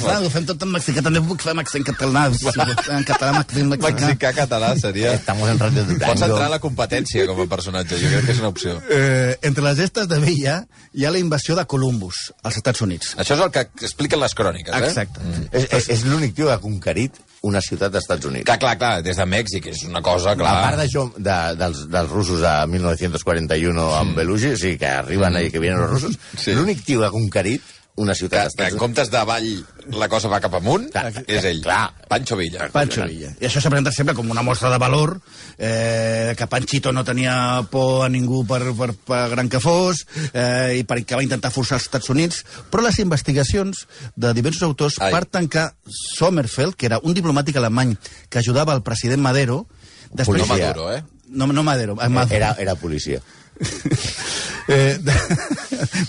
Clar, 0.00 0.16
ho 0.24 0.30
fem 0.32 0.46
tot 0.48 0.62
en 0.66 0.72
mexicà, 0.74 1.04
també 1.06 1.22
puc 1.26 1.42
fer 1.44 1.52
en 1.54 1.62
accent 1.62 1.86
català, 1.86 2.24
en 2.28 3.06
català, 3.06 3.32
mexicà, 3.38 3.66
mexicà. 3.70 3.92
Mexicà 3.94 4.32
català 4.40 4.72
seria... 4.80 5.12
Estamos 5.14 5.50
en 5.52 5.60
Radio 5.62 5.84
Durango. 5.84 6.08
Pots 6.08 6.26
entrar 6.26 6.48
a 6.48 6.54
la 6.56 6.60
competència 6.62 7.28
com 7.30 7.44
a 7.44 7.46
personatge, 7.50 8.00
jo 8.02 8.10
crec 8.10 8.26
que 8.26 8.34
és 8.34 8.42
una 8.42 8.50
opció. 8.50 8.74
Eh, 8.90 9.36
entre 9.46 9.66
les 9.68 9.78
gestes 9.84 10.10
de 10.10 10.18
Villa 10.24 10.56
hi 10.92 11.06
ha 11.06 11.14
la 11.14 11.22
invasió 11.22 11.54
de 11.58 11.66
Columbus, 11.70 12.26
als 12.42 12.58
Estats 12.62 12.82
Units. 12.86 13.14
Això 13.22 13.38
és 13.38 13.44
el 13.46 13.54
que 13.54 13.68
expliquen 13.84 14.22
les 14.24 14.34
cròniques, 14.34 14.74
eh? 14.74 14.90
Exacte. 14.90 15.22
Mm. 15.22 15.46
És, 15.52 15.70
és, 15.78 15.88
és 15.98 16.04
l'únic 16.10 16.34
tio 16.34 16.50
que 16.50 16.58
ha 16.58 16.62
conquerit 16.62 17.22
una 17.44 17.60
ciutat 17.60 17.92
dels 17.92 18.04
Estats 18.06 18.24
Units. 18.30 18.46
Clar, 18.48 18.58
clar, 18.62 18.74
clar, 18.80 19.02
des 19.04 19.18
de 19.20 19.26
Mèxic, 19.28 19.66
és 19.74 19.82
una 19.84 20.00
cosa, 20.04 20.32
A 20.32 20.36
clar. 20.40 20.54
part 20.64 20.78
d'això, 20.80 21.04
de, 21.16 21.38
dels, 21.60 21.84
dels 21.92 22.10
russos 22.10 22.42
a 22.48 22.56
1941 22.70 23.84
amb 24.00 24.16
Belushi, 24.16 24.54
o 24.54 24.56
sigui, 24.60 24.78
que 24.80 24.86
arriben 24.88 25.36
ahí, 25.36 25.50
que 25.52 25.60
vienen 25.60 25.80
los 25.80 25.90
russos, 25.90 26.18
Sí. 26.36 26.54
l'únic 26.54 26.84
tio 26.84 27.00
que 27.00 27.06
ha 27.06 27.10
conquerit 27.14 27.62
una 27.96 28.14
ciutat 28.14 28.48
que, 28.56 28.64
que 28.64 28.70
en 28.72 28.78
comptes 28.78 29.10
d'avall 29.12 29.46
la 29.92 30.08
cosa 30.08 30.28
va 30.32 30.40
cap 30.40 30.54
amunt, 30.56 30.88
Clar, 30.92 31.24
és 31.26 31.44
ell. 31.44 31.60
clar. 31.62 31.92
Pancho 32.08 32.36
Villa. 32.36 32.68
Pancho 32.72 33.04
Villa. 33.06 33.32
I 33.40 33.48
això 33.48 33.60
s'ha 33.60 33.70
presentat 33.72 33.94
sempre 33.96 34.14
com 34.14 34.30
una 34.30 34.42
mostra 34.42 34.70
de 34.72 34.78
valor, 34.78 35.18
eh, 35.58 36.34
que 36.38 36.46
Panchito 36.46 36.92
no 36.92 37.04
tenia 37.04 37.66
por 37.70 38.04
a 38.06 38.08
ningú 38.08 38.44
per, 38.46 38.62
per, 38.76 38.92
per 38.94 39.22
gran 39.30 39.48
que 39.48 39.60
fos, 39.60 40.06
eh, 40.32 40.80
i 40.80 40.84
perquè 40.88 41.16
va 41.18 41.24
intentar 41.26 41.52
forçar 41.54 41.78
els 41.78 41.88
Estats 41.88 42.10
Units, 42.10 42.44
però 42.70 42.84
les 42.86 42.98
investigacions 43.04 43.86
de 44.16 44.34
diversos 44.34 44.62
autors 44.62 45.00
Ai. 45.00 45.12
parten 45.12 45.48
que 45.48 45.68
Sommerfeld, 46.16 46.76
que 46.76 46.86
era 46.86 47.00
un 47.02 47.14
diplomàtic 47.14 47.56
alemany 47.60 47.96
que 48.28 48.40
ajudava 48.40 48.74
el 48.74 48.82
president 48.82 49.22
Madero, 49.22 49.66
No 50.14 50.24
Policia. 50.24 50.68
Maduro, 50.68 50.92
eh? 50.94 51.02
No, 51.28 51.46
no 51.46 51.62
Madero, 51.64 51.96
eh, 52.00 52.08
Maduro. 52.08 52.36
Era, 52.36 52.54
era 52.58 52.74
policia. 52.76 53.20
eh, 54.68 54.98
de, 55.00 55.12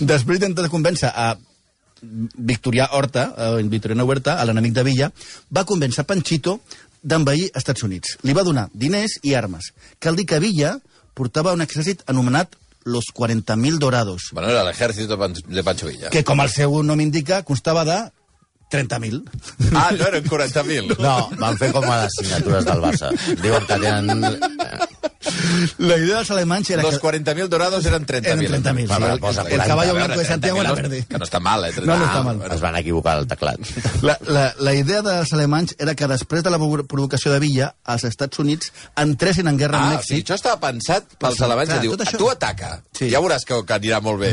després 0.12 0.38
d'intentar 0.38 0.70
convèncer 0.70 1.10
a 1.10 1.32
Victorià 2.02 2.88
Horta, 2.92 3.34
eh, 3.36 3.62
Victoriano 3.64 4.04
Huerta, 4.04 4.40
a 4.40 4.44
l'enemic 4.44 4.72
de 4.72 4.82
Villa, 4.82 5.10
va 5.50 5.64
convèncer 5.64 6.04
Panchito 6.04 6.60
d'envair 7.02 7.50
Estats 7.54 7.82
Units. 7.86 8.18
Li 8.22 8.34
va 8.36 8.44
donar 8.44 8.68
diners 8.72 9.18
i 9.22 9.34
armes. 9.34 9.72
Cal 9.98 10.16
dir 10.16 10.26
que 10.26 10.40
Villa 10.42 10.76
portava 11.14 11.54
un 11.56 11.64
exèrcit 11.64 12.02
anomenat 12.06 12.56
los 12.86 13.06
40.000 13.12 13.78
dorados, 13.78 14.30
Bueno, 14.32 14.48
era 14.48 14.62
Pan 15.18 15.32
de 15.32 15.64
Pancho 15.64 15.86
Villa. 15.86 16.10
que, 16.10 16.22
com 16.22 16.40
el 16.40 16.48
seu 16.50 16.82
nom 16.82 17.00
indica, 17.00 17.42
constava 17.42 17.84
de 17.84 18.12
30.000. 18.70 19.22
Ah, 19.74 19.90
no 19.92 20.06
eren 20.06 20.24
40.000. 20.24 20.96
No, 20.98 21.30
van 21.38 21.58
fer 21.58 21.72
com 21.72 21.84
a 21.84 22.04
les 22.04 22.14
signatures 22.18 22.64
del 22.64 22.80
Barça. 22.82 23.10
Diuen 23.42 23.66
que 23.66 23.78
tenen... 23.78 24.55
La 25.78 25.96
idea 25.96 26.16
dels 26.18 26.30
alemanys 26.30 26.70
era 26.70 26.82
Los 26.82 26.98
que... 26.98 27.06
40.000 27.06 27.48
dorados 27.48 27.84
eren 27.86 28.06
30.000. 28.06 28.26
Eren 28.26 28.62
30.000, 28.64 28.90
Va, 28.90 28.98
va, 28.98 29.14
sí. 29.14 29.20
posa 29.20 29.40
El, 29.42 29.46
el 29.46 29.52
40. 29.58 29.66
caballo 29.66 29.94
blanco 29.94 30.18
de 30.18 30.24
Santiago 30.24 30.58
30.000 30.58 30.60
era 30.60 30.68
no- 30.70 30.76
verde. 30.76 31.06
Que 31.08 31.18
no 31.18 31.24
està 31.24 31.40
mal, 31.40 31.64
eh? 31.64 31.72
30.000. 31.74 31.84
No, 31.86 31.96
no 31.98 32.06
està 32.06 32.22
mal. 32.24 32.42
Es 32.52 32.60
van 32.60 32.76
equivocar 32.76 33.16
al 33.18 33.26
teclat. 33.26 33.60
La, 34.02 34.18
la, 34.26 34.44
la 34.58 34.74
idea 34.74 35.02
dels 35.02 35.32
alemanys 35.32 35.74
era 35.78 35.94
que 35.94 36.06
després 36.10 36.42
de 36.44 36.50
la 36.50 36.58
provocació 36.58 37.32
de 37.32 37.38
Villa, 37.40 37.72
els 37.86 38.04
Estats 38.04 38.38
Units 38.38 38.72
entressin 38.96 39.48
en 39.48 39.56
guerra 39.58 39.78
Ah, 39.78 39.88
amb 39.90 39.96
Mèxic. 39.98 40.24
això 40.24 40.34
estava 40.38 40.60
pensat 40.60 41.04
pels 41.18 41.40
alemanys 41.42 41.68
clar, 41.70 41.80
que 41.80 41.86
diu, 41.88 41.96
això- 41.96 42.18
tu 42.18 42.30
ataca, 42.30 42.82
Sí. 42.96 43.10
ja 43.10 43.20
veuràs 43.20 43.44
que, 43.44 43.58
que 43.66 43.74
anirà 43.74 44.00
molt 44.00 44.20
bé. 44.20 44.30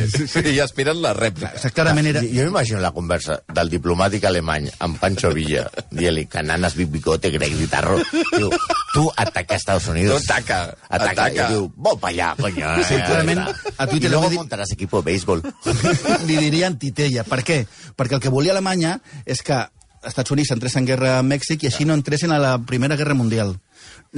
I 0.54 0.60
aspiren 0.64 1.02
la 1.02 1.14
rèplica. 1.14 1.52
Clar, 1.60 1.74
clarament 1.74 2.08
era... 2.14 2.22
Jo, 2.22 2.30
jo 2.38 2.46
m'imagino 2.48 2.80
la 2.80 2.92
conversa 2.96 3.42
del 3.54 3.70
diplomàtic 3.70 4.24
alemany 4.30 4.70
amb 4.80 5.00
Pancho 5.02 5.32
Villa, 5.36 5.66
dient-li 5.92 6.26
cananas, 6.32 6.76
big 6.80 6.88
bigote, 6.94 7.32
grec, 7.34 7.56
guitarro. 7.58 8.00
Diu, 8.38 8.50
tu 8.94 9.10
ataca 9.18 9.54
a 9.56 9.58
Estados 9.58 9.88
Unidos. 9.88 10.24
Tu 10.24 10.32
ataca. 10.32 10.76
Ataca. 10.90 11.12
Ataca. 11.12 11.50
I 11.50 11.54
diu, 11.54 11.70
vol 11.76 12.00
pa 12.00 12.10
allà, 12.12 12.34
coño. 12.40 12.74
Sí, 12.88 12.96
clarament, 13.06 13.40
a 13.78 13.88
Twitter 13.88 14.10
I 14.10 14.14
luego 14.14 14.30
li- 14.30 14.38
montaràs 14.42 14.72
equipo 14.76 15.02
de 15.02 15.12
béisbol. 15.12 15.42
li 16.28 16.38
dirien 16.38 16.78
titella. 16.78 17.24
Per 17.24 17.42
què? 17.44 17.64
Perquè 17.96 18.20
el 18.20 18.22
que 18.22 18.30
volia 18.34 18.52
Alemanya 18.54 19.00
és 19.26 19.42
que 19.42 19.62
Estats 20.04 20.32
Units 20.36 20.52
entrés 20.52 20.74
en 20.76 20.84
guerra 20.86 21.20
amb 21.22 21.32
Mèxic 21.32 21.64
i 21.64 21.70
així 21.70 21.86
no 21.88 21.94
entressin 21.96 22.32
a 22.36 22.40
la 22.42 22.58
Primera 22.60 22.98
Guerra 23.00 23.14
Mundial. 23.16 23.54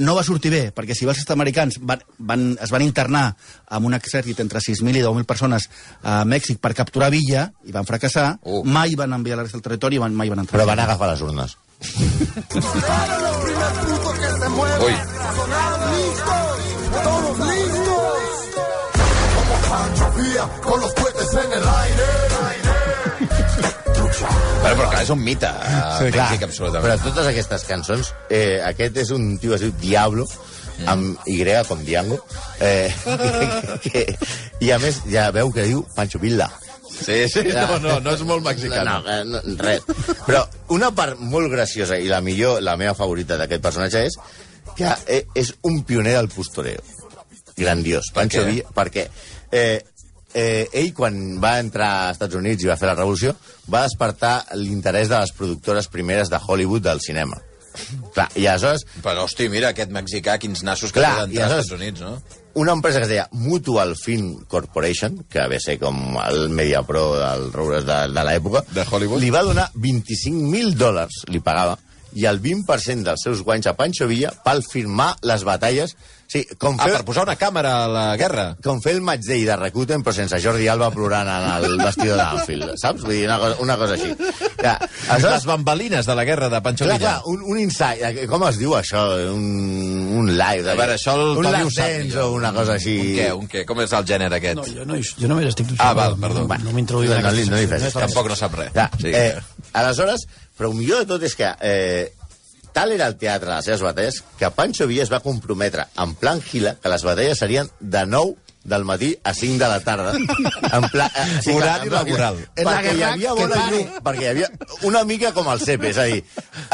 No 0.02 0.14
va 0.16 0.24
sortir 0.26 0.50
bé, 0.52 0.72
perquè 0.74 0.92
si 0.98 1.06
els 1.08 1.22
americans 1.30 1.78
van, 1.80 2.02
van, 2.18 2.42
es 2.60 2.70
van 2.74 2.82
internar 2.82 3.36
amb 3.70 3.86
un 3.86 3.94
exèrcit 3.96 4.40
entre 4.42 4.58
6.000 4.60 4.98
i 4.98 5.02
10.000 5.06 5.24
persones 5.24 5.68
a 6.02 6.24
Mèxic 6.28 6.58
per 6.60 6.74
capturar 6.74 7.08
Villa, 7.14 7.46
i 7.64 7.72
van 7.72 7.86
fracassar, 7.88 8.38
Uh. 8.42 8.64
mai 8.64 8.94
van 8.98 9.14
enviar 9.14 9.38
la 9.38 9.46
resta 9.46 9.56
del 9.56 9.62
territori 9.64 9.96
i 9.96 10.02
van, 10.02 10.12
mai 10.14 10.28
van 10.28 10.42
entrar. 10.42 10.58
Però 10.58 10.66
van 10.68 10.80
agafar 10.84 11.08
les 11.14 11.22
urnes. 11.22 11.56
Ui, 14.84 14.92
Bueno, 24.66 24.80
però 24.80 24.90
clar, 24.90 25.02
és 25.04 25.10
un 25.14 25.20
mite. 25.22 25.48
Sí, 25.98 26.10
Mèxic, 26.10 26.44
absolutament. 26.48 26.84
Però 26.84 26.96
totes 27.04 27.30
aquestes 27.30 27.64
cançons, 27.68 28.12
eh, 28.32 28.58
aquest 28.66 28.96
és 29.04 29.12
un 29.14 29.36
tio 29.38 29.52
que 29.52 29.58
es 29.60 29.64
diu 29.66 29.74
Diablo, 29.80 30.26
amb 30.84 31.18
Y 31.26 31.44
com 31.68 31.84
Diango, 31.84 32.18
eh, 32.60 32.92
que, 33.04 33.80
que, 33.90 34.18
i 34.60 34.70
a 34.72 34.78
més 34.82 35.02
ja 35.10 35.30
veu 35.30 35.52
que 35.52 35.64
diu 35.64 35.84
Pancho 35.94 36.18
Villa. 36.18 36.50
Sí, 36.96 37.28
sí, 37.28 37.42
no, 37.52 37.78
no, 37.78 38.00
no 38.00 38.12
és 38.16 38.22
molt 38.24 38.44
mexicà. 38.44 38.82
No, 38.84 39.00
eh, 39.04 39.22
no, 39.28 39.40
res. 39.60 39.84
Però 40.26 40.42
una 40.72 40.90
part 40.96 41.20
molt 41.20 41.50
graciosa 41.52 41.98
i 42.00 42.08
la 42.08 42.22
millor, 42.24 42.62
la 42.64 42.76
meva 42.80 42.94
favorita 42.96 43.36
d'aquest 43.36 43.62
personatge 43.62 44.06
és 44.08 44.16
que 44.76 44.92
eh, 45.06 45.24
és 45.36 45.52
un 45.68 45.82
pioner 45.84 46.16
del 46.16 46.30
postureo. 46.32 46.80
Grandiós. 47.56 48.10
Pancho? 48.12 48.44
Villa, 48.48 48.72
perquè 48.76 49.06
eh, 49.52 49.84
eh, 50.36 50.68
ell, 50.76 50.92
quan 50.94 51.40
va 51.42 51.56
entrar 51.62 51.90
als 52.06 52.18
Estats 52.20 52.36
Units 52.36 52.64
i 52.64 52.68
va 52.70 52.76
fer 52.76 52.90
la 52.90 52.96
revolució, 52.98 53.32
va 53.72 53.86
despertar 53.88 54.36
l'interès 54.60 55.08
de 55.08 55.18
les 55.18 55.32
productores 55.32 55.88
primeres 55.88 56.28
de 56.32 56.40
Hollywood 56.44 56.84
del 56.84 57.00
cinema. 57.00 57.40
Clar, 58.14 58.30
i 58.40 58.46
aleshores 58.48 58.86
Però, 59.04 59.26
hosti, 59.26 59.50
mira, 59.52 59.68
aquest 59.74 59.90
mexicà, 59.92 60.38
quins 60.40 60.62
nassos 60.64 60.94
que 60.94 61.02
Clar, 61.02 61.26
i 61.28 61.34
d'entrar 61.36 61.48
als 61.50 61.66
Estats 61.66 61.74
Units, 61.76 62.00
no? 62.00 62.14
una 62.56 62.72
empresa 62.72 63.02
que 63.02 63.04
es 63.04 63.10
deia 63.10 63.26
Mutual 63.36 63.92
Film 64.00 64.46
Corporation, 64.48 65.18
que 65.28 65.44
ve 65.52 65.58
a 65.58 65.60
ser 65.60 65.74
com 65.82 66.16
el 66.22 66.48
Mediapro 66.48 67.02
del 67.20 67.50
Roures 67.52 67.84
de, 67.84 67.98
de 68.14 68.24
l'època, 68.24 68.62
De 68.72 68.86
Hollywood. 68.88 69.20
li 69.20 69.28
va 69.34 69.42
donar 69.44 69.66
25.000 69.76 70.72
dòlars, 70.80 71.26
li 71.28 71.42
pagava, 71.44 71.76
i 72.16 72.24
el 72.24 72.40
20% 72.40 73.04
dels 73.04 73.26
seus 73.28 73.42
guanys 73.44 73.68
a 73.68 73.74
Pancho 73.76 74.08
Villa 74.08 74.30
per 74.44 74.62
filmar 74.64 75.10
les 75.28 75.44
batalles. 75.44 75.92
Sí, 76.36 76.56
com 76.60 76.76
Ah, 76.78 76.84
fer, 76.84 76.92
per 76.98 77.04
posar 77.08 77.22
una 77.24 77.36
càmera 77.40 77.72
a 77.84 77.88
la 77.88 78.04
guerra. 78.20 78.46
com 78.62 78.80
fer 78.82 78.92
el 78.96 79.00
match 79.00 79.24
day 79.26 79.44
de 79.44 79.56
Rakuten, 79.56 80.02
però 80.04 80.12
sense 80.12 80.40
Jordi 80.42 80.68
Alba 80.68 80.90
plorant 80.90 81.28
en 81.28 81.64
el 81.64 81.76
vestidor 81.78 82.16
d'Anfield, 82.18 82.74
saps? 82.76 83.02
Vull 83.02 83.12
dir, 83.14 83.24
una 83.26 83.38
cosa, 83.38 83.56
una 83.60 83.76
cosa 83.76 83.94
així. 83.94 84.14
Ja, 84.62 84.78
Les 84.80 85.10
aleshores, 85.10 85.44
bambalines 85.46 86.06
de 86.06 86.14
la 86.14 86.24
guerra 86.24 86.48
de 86.48 86.60
Pancho 86.60 86.84
clar, 86.84 86.98
Villa. 86.98 87.10
clar, 87.20 87.22
un, 87.26 87.42
un 87.42 87.58
insight, 87.60 88.02
eh, 88.02 88.26
com 88.26 88.42
es 88.48 88.58
diu 88.58 88.74
això? 88.76 89.04
Un, 89.32 89.44
un 90.18 90.30
live. 90.36 90.70
A 90.70 90.74
veure, 90.74 90.94
això 90.96 91.14
el 91.14 91.36
un 91.38 91.44
Toni 91.44 91.62
ho 91.62 91.70
sap 91.70 91.88
millor. 92.00 92.22
o 92.24 92.32
una 92.32 92.52
cosa 92.52 92.74
així. 92.74 92.96
Un 92.98 93.16
què, 93.16 93.28
un 93.40 93.48
què? 93.48 93.64
Com 93.66 93.80
és 93.80 93.92
el 93.92 94.04
gènere 94.04 94.36
aquest? 94.36 94.56
No, 94.56 94.64
jo, 94.66 94.84
no, 94.84 94.96
jo 95.00 95.28
només 95.28 95.46
estic... 95.52 95.72
Ah, 95.78 95.92
val, 95.94 96.16
perdó. 96.20 96.46
No, 96.48 96.58
no 96.64 96.72
m'introduïu 96.72 97.12
en 97.12 97.22
No, 97.22 97.28
no 97.28 97.34
li- 97.36 97.42
aquesta 97.46 97.54
no 97.54 97.56
li 97.60 97.68
secció, 97.68 97.78
fes, 97.78 97.86
és 97.88 97.94
per 97.94 98.02
Tampoc 98.06 98.28
no 98.28 98.36
sap 98.36 98.54
res. 98.60 98.72
Ja, 98.74 98.90
Sí. 98.98 99.12
eh, 99.14 99.36
aleshores, 99.72 100.26
però 100.58 100.70
el 100.72 100.76
millor 100.76 101.00
de 101.04 101.06
tot 101.06 101.22
és 101.22 101.34
que 101.36 101.54
eh, 101.60 102.12
tal 102.76 102.92
era 102.92 103.06
el 103.08 103.16
teatre 103.16 103.48
de 103.48 103.54
les 103.54 103.64
seves 103.64 103.80
batalles 103.80 104.18
que 104.36 104.50
Pancho 104.52 104.86
Villa 104.86 105.04
es 105.06 105.12
va 105.12 105.22
comprometre 105.24 105.86
en 106.02 106.10
plan 106.20 106.42
gila 106.44 106.74
que 106.76 106.90
les 106.92 107.04
batalles 107.08 107.38
serien 107.40 107.70
de 107.80 108.02
9 108.04 108.34
del 108.66 108.84
matí 108.84 109.12
a 109.24 109.32
5 109.34 109.62
de 109.62 109.68
la 109.70 109.80
tarda. 109.80 110.12
En 110.12 110.88
pla, 110.90 111.06
eh, 111.14 111.40
sí, 111.42 111.54
Horari 111.54 111.90
laboral. 111.90 112.40
Perquè 112.56 112.96
hi 112.96 113.02
havia 113.06 113.34
bona 113.38 113.62
llum, 113.70 113.96
perquè 114.04 114.26
hi 114.26 114.30
havia 114.34 114.50
una 114.88 115.04
mica 115.08 115.32
com 115.36 115.48
el 115.52 115.62
CEP, 115.62 115.88
és 115.92 115.98
a 116.02 116.06
dir, 116.10 116.22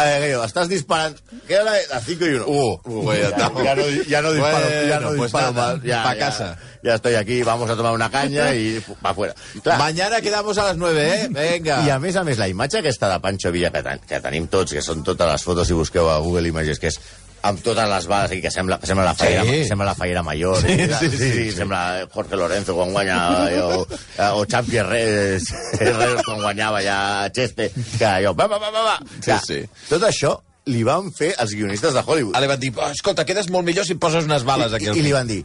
eh, 0.01 0.33
estàs 0.41 0.71
disparant, 0.73 1.17
què 1.49 1.61
és? 1.61 1.93
A 1.93 2.01
5 2.01 2.27
y 2.27 2.35
1. 2.41 2.45
Uh, 2.47 2.81
bueno, 3.03 3.31
ya, 3.31 3.39
ya 3.39 3.75
no, 3.75 3.89
ya 4.09 4.23
no 4.23 4.33
disparo, 4.33 4.69
ya 4.89 5.01
no 5.01 5.13
Bueno, 5.13 5.17
pues 5.17 5.33
disparo 5.33 5.53
nada, 5.53 5.75
más. 5.75 5.85
Ya, 5.85 6.03
pa' 6.03 6.15
ya, 6.15 6.19
casa. 6.19 6.59
Ya 6.83 6.95
estoy 6.95 7.15
aquí, 7.15 7.43
vamos 7.43 7.71
a 7.71 7.77
tomar 7.77 7.93
una 7.93 8.11
caña 8.11 8.55
y 8.55 8.81
para 9.01 9.13
afuera. 9.13 9.35
Clar, 9.63 9.79
Mañana 9.79 10.21
quedamos 10.21 10.59
a 10.59 10.65
las 10.65 10.77
9, 10.77 11.15
eh? 11.15 11.29
Venga. 11.31 11.83
i 11.87 11.91
a 11.91 11.99
més 12.03 12.17
a 12.17 12.25
més, 12.27 12.39
la 12.39 12.49
imatge 12.51 12.81
aquesta 12.81 13.09
de 13.11 13.19
Pancho 13.23 13.53
Villa 13.55 13.71
que, 13.71 13.83
ten, 13.85 14.01
que 14.09 14.19
tenim 14.25 14.49
tots, 14.51 14.75
que 14.75 14.83
són 14.83 15.05
totes 15.07 15.29
les 15.29 15.45
fotos, 15.47 15.69
si 15.69 15.77
busqueu 15.79 16.09
a 16.11 16.19
Google 16.23 16.49
Images, 16.49 16.81
que 16.83 16.91
és 16.91 16.99
amb 17.43 17.61
totes 17.63 17.89
les 17.91 18.07
bales 18.07 18.31
aquí, 18.31 18.41
que 18.43 18.51
sembla, 18.55 18.79
que 18.79 18.87
sembla 18.87 19.05
la 19.05 19.15
Fallera, 19.15 19.43
Sí. 19.45 19.63
sí. 19.63 19.69
sembla 19.69 19.87
la 19.87 19.95
Fallera 19.99 20.23
Mayor, 20.23 20.61
sí, 20.63 20.77
sí, 20.79 20.89
sí, 21.01 21.11
sí, 21.19 21.33
sí, 21.33 21.51
sembla 21.57 22.07
Jorge 22.13 22.37
Lorenzo 22.37 22.75
quan 22.77 22.93
guanya, 22.93 23.19
o, 23.65 23.87
o 24.39 24.45
Champi 24.47 24.77
Herrera 24.79 25.39
Herrera 25.81 26.23
quan 26.23 26.41
guanyava 26.41 26.83
ja 26.87 27.01
Cheste, 27.35 27.71
que 27.99 28.07
allò, 28.07 28.35
va, 28.39 28.47
va, 28.47 28.59
va, 28.63 28.71
va, 28.71 28.83
va. 28.93 28.97
Sí, 29.21 29.33
sí. 29.47 29.61
Tot 29.89 30.07
això 30.07 30.37
li 30.71 30.85
van 30.87 31.11
fer 31.11 31.33
els 31.43 31.57
guionistes 31.59 31.93
de 31.95 32.05
Hollywood. 32.07 32.37
Ah, 32.39 32.41
li 32.45 32.47
van 32.47 32.61
dir, 32.63 32.71
oh, 32.79 32.91
escolta, 32.95 33.25
quedes 33.27 33.51
molt 33.51 33.67
millor 33.67 33.85
si 33.89 33.97
poses 33.99 34.25
unes 34.31 34.45
bales 34.47 34.73
aquí 34.73 34.87
I, 34.87 34.93
al 34.93 35.01
i 35.01 35.03
li 35.09 35.13
van 35.15 35.27
dir, 35.27 35.41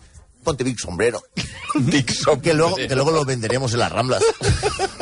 ponte 0.46 0.64
big 0.64 0.78
sombrero. 0.80 1.24
Dic, 1.92 2.14
som... 2.14 2.40
que 2.42 2.54
luego, 2.54 2.76
que 2.76 2.96
luego 2.96 3.12
lo 3.12 3.26
venderemos 3.26 3.74
en 3.74 3.80
las 3.80 3.92
Ramblas. 3.92 4.24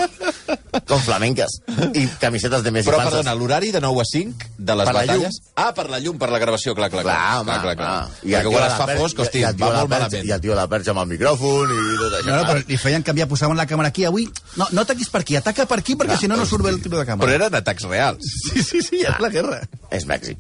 Con 0.88 1.00
flamencas. 1.02 1.60
I 1.94 2.06
camisetes 2.20 2.64
de 2.64 2.72
Messi 2.72 2.90
Però, 2.90 2.98
falses. 3.00 3.14
perdona, 3.20 3.34
l'horari 3.36 3.72
de 3.72 3.80
9 3.82 4.02
a 4.02 4.06
5 4.06 4.50
de 4.58 4.76
les 4.76 4.86
Per 4.90 4.94
la 4.94 5.02
batalles... 5.02 5.40
Ah, 5.56 5.72
per 5.74 5.86
la 5.90 6.00
llum, 6.00 6.18
per 6.20 6.30
la 6.34 6.40
gravació, 6.40 6.76
clar, 6.76 6.90
clar, 6.92 7.04
clar. 7.06 7.16
Clar, 7.16 7.40
home, 7.42 7.52
clar, 7.62 7.62
clar. 7.62 7.76
clar. 7.76 8.20
Perquè 8.22 8.36
el 8.36 8.42
tio 8.48 8.52
quan 8.52 8.64
a 8.64 8.68
es 8.68 8.72
la 8.74 8.78
fa 8.78 8.86
perxa- 8.90 9.02
fosc, 9.04 9.20
hosti, 9.26 9.40
i 9.40 9.44
va 9.46 9.54
molt 9.76 9.90
malament. 9.94 10.26
I 10.28 10.34
el 10.36 10.42
tio 10.44 10.54
a 10.54 10.60
la 10.60 10.68
perxa 10.72 10.92
amb 10.96 11.04
el 11.06 11.10
micròfon 11.14 11.74
i 11.76 11.80
tot 12.02 12.18
això. 12.20 12.30
No, 12.30 12.36
no, 12.42 12.46
però 12.50 12.66
li 12.68 12.78
feien 12.82 13.04
canviar, 13.08 13.28
posaven 13.32 13.58
la 13.58 13.68
càmera 13.70 13.90
aquí. 13.94 14.06
Avui, 14.10 14.28
no, 14.58 14.68
no 14.72 14.82
ataquis 14.86 15.10
per 15.14 15.22
aquí, 15.24 15.36
ataca 15.40 15.66
per 15.70 15.80
aquí, 15.80 15.96
perquè 15.96 16.18
si 16.20 16.28
no, 16.32 16.36
no 16.38 16.46
surt 16.46 16.64
bé 16.68 16.74
el 16.76 16.82
tiro 16.84 16.98
de 17.00 17.06
Però 17.06 17.16
càmera. 17.16 17.36
eren 17.40 17.56
atacs 17.62 17.88
reals. 17.90 18.26
Sí, 18.52 18.64
sí, 18.64 18.82
sí, 18.82 19.02
és 19.08 19.20
la 19.24 19.30
guerra. 19.30 19.62
És 19.92 20.06
Mèxic. 20.10 20.38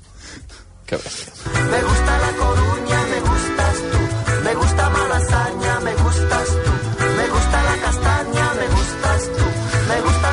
Que 0.86 0.99
bèstia. 1.01 1.32
Me 1.71 1.80
gusta 1.82 2.14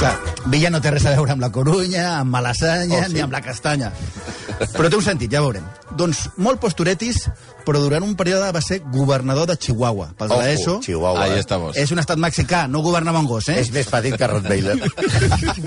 Clar, 0.03 0.17
Villa 0.51 0.71
no 0.75 0.81
té 0.83 0.91
res 0.91 1.05
a 1.07 1.13
veure 1.15 1.31
amb 1.31 1.45
la 1.45 1.49
Corunya, 1.55 2.17
amb 2.19 2.35
Malassanya, 2.35 2.97
Oh, 2.97 3.05
oh, 3.05 3.07
sí. 3.07 3.15
ni 3.15 3.21
amb 3.23 3.31
la 3.37 3.41
Castanya. 3.41 3.93
Però 4.75 4.89
té 4.91 4.99
un 4.99 5.05
sentit, 5.07 5.31
ja 5.31 5.39
veurem. 5.45 5.63
Doncs 5.95 6.25
molt 6.43 6.59
posturetis, 6.59 7.21
però 7.63 7.79
durant 7.79 8.03
un 8.03 8.17
període 8.19 8.49
va 8.51 8.63
ser 8.67 8.81
governador 8.91 9.47
de 9.47 9.57
Chihuahua. 9.63 10.09
Pels 10.19 10.33
de 10.33 10.37
Ojo, 10.37 10.49
l'ESO, 10.49 10.75
Chihuahua. 10.83 11.23
Ahí 11.23 11.37
eh? 11.37 11.45
estamos. 11.45 11.79
és 11.79 11.95
un 11.95 12.03
estat 12.03 12.19
mexicà, 12.19 12.65
no 12.67 12.83
governava 12.83 13.23
un 13.23 13.31
gos, 13.31 13.47
eh? 13.55 13.61
És 13.63 13.71
més 13.71 13.87
petit 13.87 14.19
que 14.19 14.27
Rottweiler. 14.27 14.75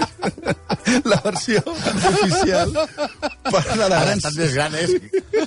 la 1.11 1.21
versió 1.23 1.63
oficial 1.63 2.75
parla 3.47 3.87
de 3.87 3.95
Ara 3.95 4.03
grans... 4.03 4.19
estat 4.19 4.39
més 4.43 4.53
gran 4.59 4.75
és... 4.83 4.95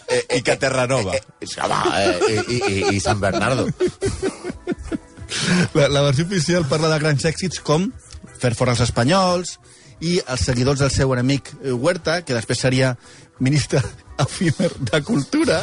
Eh, 0.09 0.25
I 0.39 0.43
que 0.49 0.57
Terranova. 0.57 1.13
Eh, 1.13 1.23
eh, 1.45 1.55
home, 1.61 1.85
eh, 2.01 2.43
i, 2.49 2.61
i, 2.73 2.83
i 2.97 3.01
San 3.05 3.21
Bernardo. 3.21 3.69
La, 5.77 5.89
la 5.93 6.01
versió 6.09 6.25
oficial 6.25 6.65
parla 6.73 6.89
de 6.89 7.03
grans 7.05 7.29
èxits 7.29 7.61
com 7.61 7.91
fer 8.41 8.55
fora 8.59 8.75
els 8.77 8.85
espanyols 8.87 9.57
i 10.01 10.19
els 10.21 10.45
seguidors 10.47 10.83
del 10.83 10.93
seu 10.95 11.13
enemic 11.15 11.51
eh, 11.63 11.73
Huerta, 11.73 12.21
que 12.23 12.37
després 12.37 12.61
seria 12.63 12.93
ministre 13.43 13.83
efímer 14.25 14.71
de 14.91 15.01
Cultura, 15.07 15.61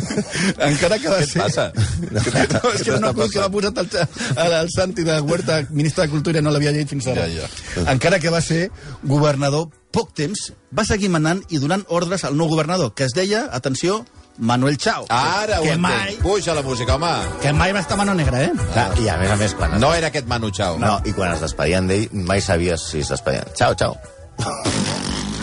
encara 0.70 0.98
que 0.98 1.10
va 1.10 1.18
Què 1.22 1.26
ser... 1.26 1.42
passa? 1.42 1.70
No, 2.10 2.70
és 2.74 2.84
que 2.86 2.94
no 2.94 3.00
m'acudo 3.02 3.28
que 3.30 3.42
m'ha 3.42 3.50
posat 3.50 3.82
el, 3.82 3.90
el, 4.36 4.54
el 4.60 4.70
Santi 4.74 5.06
de 5.06 5.18
Huerta, 5.20 5.60
ministre 5.70 6.06
de 6.06 6.12
Cultura, 6.14 6.42
no 6.42 6.54
l'havia 6.54 6.74
llegit 6.74 6.94
fins 6.94 7.10
ara. 7.10 7.26
Ja, 7.30 7.50
Encara 7.90 8.20
que 8.22 8.32
va 8.34 8.42
ser 8.42 8.68
governador 9.02 9.68
poc 9.94 10.14
temps, 10.14 10.50
va 10.74 10.86
seguir 10.86 11.10
manant 11.10 11.42
i 11.50 11.58
donant 11.62 11.82
ordres 11.88 12.24
al 12.26 12.38
nou 12.38 12.50
governador, 12.50 12.94
que 12.94 13.06
es 13.06 13.14
deia, 13.16 13.48
atenció, 13.50 14.04
Manuel 14.38 14.76
Chao. 14.78 15.04
Ara 15.08 15.58
ho 15.60 15.62
que 15.62 15.72
entenc. 15.72 15.80
mai, 15.82 16.16
Puja 16.22 16.54
la 16.54 16.62
música, 16.62 16.94
home. 16.94 17.10
que 17.42 17.52
mai 17.52 17.72
va 17.72 17.80
estar 17.80 17.96
mano 17.98 18.14
negra, 18.14 18.42
eh? 18.44 18.52
Clar, 18.72 18.98
I 18.98 19.08
a 19.08 19.16
més 19.18 19.30
a 19.30 19.36
més, 19.36 19.54
quan... 19.54 19.74
es- 19.74 19.80
No 19.80 19.92
era 19.94 20.06
aquest 20.08 20.26
Manu 20.26 20.50
Chao. 20.50 20.78
No, 20.78 21.00
i 21.04 21.12
quan 21.12 21.32
es 21.34 21.40
despedien 21.40 21.86
d'ell, 21.88 22.08
mai 22.12 22.40
sabies 22.40 22.80
si 22.90 23.00
es 23.00 23.08
despedien. 23.08 23.44
Ciao, 23.54 23.74
ciao. 23.74 23.96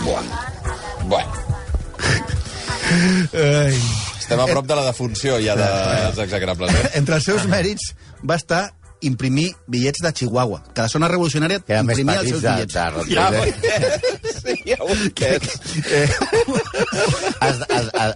Bueno, 0.04 1.32
Ai. 3.34 3.76
estem 4.20 4.40
a 4.40 4.46
prop 4.50 4.66
de 4.68 4.76
la 4.76 4.84
defunció 4.88 5.38
ja 5.44 5.56
dels 5.60 6.18
execrables, 6.26 6.74
eh? 6.74 6.90
Entre 7.00 7.16
els 7.20 7.26
seus 7.28 7.46
mèrits 7.50 7.94
va 8.28 8.36
estar 8.40 8.74
imprimir 9.06 9.52
bitllets 9.68 10.02
de 10.02 10.12
Chihuahua, 10.14 10.64
que 10.74 10.82
la 10.82 10.90
zona 10.90 11.08
revolucionària 11.12 11.60
Que 11.62 11.78
més 11.86 12.00
imprimia 12.00 12.22
els 12.24 12.32
petits 12.32 12.32
seus 12.32 12.42
de, 12.42 12.50
bitllets. 12.50 12.74
de 12.74 12.90
Rottweiler. 12.90 14.17
Eh, 14.48 16.10
Els, 17.42 17.60
els, 17.70 17.90
els, 17.94 18.16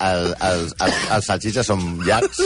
els, 0.00 0.74
els, 0.80 1.26
salsitxes 1.26 1.66
són 1.66 2.00
llargs. 2.06 2.40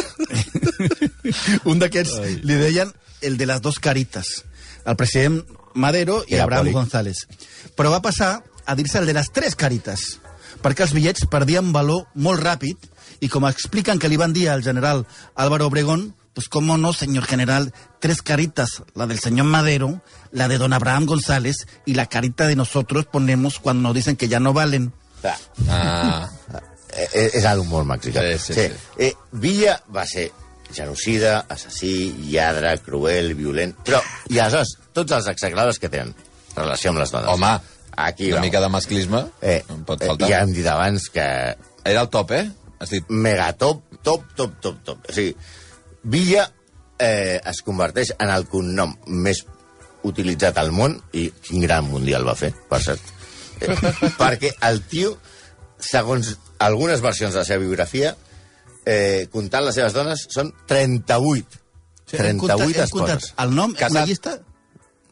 un 1.71 1.81
d'aquests 1.83 2.43
li 2.43 2.59
deien 2.61 2.93
el 3.23 3.39
de 3.41 3.47
les 3.49 3.63
dos 3.63 3.79
caritas, 3.81 4.43
el 4.85 4.97
president 4.99 5.41
Madero 5.75 6.23
i 6.27 6.35
Era 6.35 6.45
Abraham 6.45 6.67
poli. 6.67 6.75
González. 6.77 7.25
Però 7.77 7.93
va 7.93 8.03
passar 8.05 8.41
a 8.67 8.75
dir-se 8.75 8.99
el 9.01 9.07
de 9.09 9.15
les 9.17 9.31
tres 9.33 9.57
caritas, 9.57 10.19
perquè 10.65 10.87
els 10.87 10.95
bitllets 10.97 11.29
perdien 11.31 11.73
valor 11.73 12.07
molt 12.15 12.43
ràpid 12.43 12.93
Y 13.21 13.29
como 13.29 13.49
explican 13.49 13.99
que 13.99 14.09
le 14.09 14.15
iban 14.15 14.33
día 14.33 14.53
al 14.53 14.63
general 14.63 15.07
Álvaro 15.35 15.67
Obregón, 15.67 16.15
pues 16.35 16.49
cómo 16.49 16.77
no, 16.77 16.93
señor 16.93 17.25
general, 17.25 17.73
tres 18.07 18.23
caritas, 18.23 18.85
la 18.95 19.09
del 19.09 19.19
señor 19.19 19.47
Madero, 19.47 20.01
la 20.31 20.47
de 20.47 20.59
don 20.59 20.73
Abraham 20.73 21.07
González 21.07 21.67
y 21.85 21.95
la 21.95 22.07
carita 22.07 22.47
de 22.47 22.55
nosotros 22.55 23.05
ponemos 23.07 23.59
cuando 23.59 23.83
nos 23.89 23.95
dicen 23.97 24.15
que 24.15 24.29
ya 24.29 24.39
no 24.39 24.53
valen. 24.53 24.93
Ah, 25.69 26.29
eh, 26.95 27.31
és 27.35 27.43
l'humor 27.57 27.83
mexicà. 27.85 28.23
Sí, 28.23 28.39
sí, 28.39 28.55
sí. 28.55 28.67
Eh, 28.97 29.15
Villa 29.33 29.83
va 29.91 30.05
ser 30.07 30.31
genocida, 30.73 31.47
assassí, 31.49 32.15
lladre, 32.31 32.77
cruel, 32.79 33.35
violent... 33.35 33.75
Però, 33.83 33.99
i 34.31 34.39
aleshores, 34.39 34.77
tots 34.95 35.17
els 35.19 35.27
execrables 35.35 35.81
que 35.83 35.91
tenen 35.91 36.15
relació 36.55 36.93
amb 36.95 37.03
les 37.03 37.11
dones. 37.11 37.33
home, 37.35 37.51
Aquí 37.97 38.29
una 38.31 38.39
va. 38.39 38.45
mica 38.47 38.61
de 38.61 38.69
masclisme 38.69 39.25
Eh, 39.41 39.65
no 39.69 39.81
pot 39.89 40.03
eh, 40.03 40.07
faltar. 40.13 40.29
ja 40.31 40.43
hem 40.45 40.53
dit 40.55 40.67
abans 40.69 41.09
que 41.11 41.27
Era 41.83 42.03
el 42.07 42.09
top, 42.09 42.31
eh? 42.39 42.45
Has 42.79 42.91
dit... 42.95 43.11
megatop, 43.11 43.83
top, 44.03 44.31
top, 44.37 44.61
top, 44.63 44.79
top. 44.85 45.11
O 45.11 45.13
sigui, 45.17 45.35
Villa 46.07 46.53
eh, 46.99 47.41
es 47.45 47.63
converteix 47.67 48.13
en 48.19 48.31
el 48.31 48.47
cognom 48.49 48.95
més 49.07 49.45
utilitzat 50.07 50.59
al 50.63 50.71
món 50.73 50.99
i 51.19 51.29
quin 51.43 51.63
gran 51.65 51.89
mundial 51.91 52.27
va 52.27 52.35
fer, 52.39 52.53
per 52.71 52.81
cert. 52.85 53.03
Eh, 53.61 53.75
perquè 54.21 54.53
el 54.69 54.83
tio, 54.89 55.17
segons 55.79 56.37
algunes 56.63 57.01
versions 57.05 57.35
de 57.35 57.41
la 57.43 57.45
seva 57.49 57.63
biografia, 57.65 58.15
eh, 58.87 59.27
comptant 59.33 59.65
les 59.67 59.75
seves 59.75 59.93
dones, 59.97 60.27
són 60.33 60.53
38. 60.67 61.63
Sí, 62.07 62.17
hem 62.21 62.39
38 62.39 62.39
comptat- 62.39 62.61
hem 62.61 62.91
comptat 62.93 63.17
esposes. 63.17 63.33
El 63.43 63.55
nom, 63.57 63.73
Casat. 63.75 63.91
una 63.97 64.05
llista... 64.07 64.37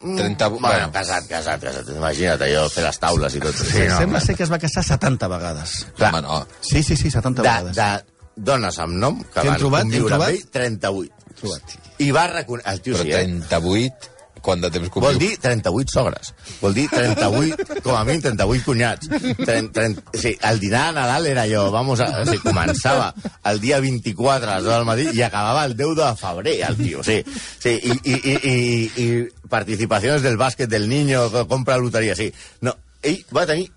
30... 0.04 0.48
Mm, 0.50 0.58
Bueno, 0.60 0.90
casat, 0.92 1.24
casat, 1.30 1.62
casat. 1.64 1.86
Imagina't 1.96 2.42
allò, 2.44 2.66
fer 2.68 2.82
les 2.84 2.98
taules 3.00 3.34
i 3.38 3.40
tot. 3.40 3.54
Sí, 3.56 3.70
Sí, 3.72 3.84
Sembla 3.88 4.20
ser 4.20 4.34
que 4.36 4.42
es 4.44 4.50
va 4.52 4.58
casar 4.60 4.82
70 4.84 5.28
vegades. 5.32 5.72
Clar, 5.96 6.10
Home, 6.12 6.20
no. 6.26 6.42
Sí, 6.60 6.82
sí, 6.84 6.94
sí, 7.00 7.08
70 7.10 7.40
de, 7.40 7.48
vegades. 7.48 7.76
de 7.78 8.42
dones 8.50 8.78
amb 8.84 8.98
nom 9.00 9.22
que 9.22 9.40
Que 9.40 9.48
van 9.48 9.58
trobat, 9.62 9.86
conviure 9.86 10.12
amb 10.18 10.26
trobat? 10.26 10.34
ell, 10.36 10.44
38. 10.52 11.23
Trobat. 11.38 11.78
I 12.02 12.10
va 12.14 12.26
reconèixer... 12.32 12.72
El 12.74 12.82
tio 12.84 12.98
Però 12.98 13.04
sí, 13.06 13.12
eh? 13.14 13.24
38, 13.48 14.10
quant 14.44 14.60
de 14.60 14.68
temps 14.68 14.90
Vol 14.92 15.14
conviu? 15.14 15.20
dir 15.22 15.38
38 15.40 15.92
sogres. 15.94 16.32
Vol 16.60 16.74
dir 16.76 16.84
38, 16.92 17.78
com 17.84 17.94
a 17.96 18.02
mínim 18.04 18.24
38 18.26 18.64
cunyats. 18.66 19.08
30, 19.08 19.70
30, 19.72 20.02
sí, 20.20 20.34
el 20.50 20.60
dinar 20.60 20.82
de 20.90 20.96
Nadal 20.98 21.28
era 21.30 21.44
allò, 21.48 21.62
vamos 21.72 22.02
a... 22.04 22.10
O 22.20 22.26
sigui, 22.28 22.42
començava 22.44 23.06
el 23.50 23.62
dia 23.62 23.78
24 23.80 24.50
a 24.50 24.58
les 24.58 24.66
2 24.68 24.74
del 24.74 24.88
matí 24.90 25.06
i 25.16 25.22
acabava 25.24 25.64
el 25.64 25.76
10 25.78 25.94
de 26.00 26.10
febrer, 26.20 26.56
el 26.68 26.76
tio. 26.82 27.04
Sí, 27.06 27.20
sí 27.62 27.76
i, 27.78 27.96
i, 28.04 28.18
i, 28.18 28.34
i, 28.52 28.58
i 29.06 29.48
participacions 29.48 30.26
del 30.26 30.36
bàsquet 30.40 30.68
del 30.68 30.90
niño, 30.90 31.24
compra 31.48 31.78
loteria, 31.80 32.16
sí. 32.18 32.28
No, 32.60 32.76
ell 33.02 33.22
va 33.32 33.46
tenir 33.48 33.70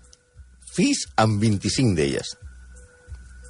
fills 0.74 1.06
amb 1.16 1.40
25 1.42 1.96
d'elles. 1.96 2.36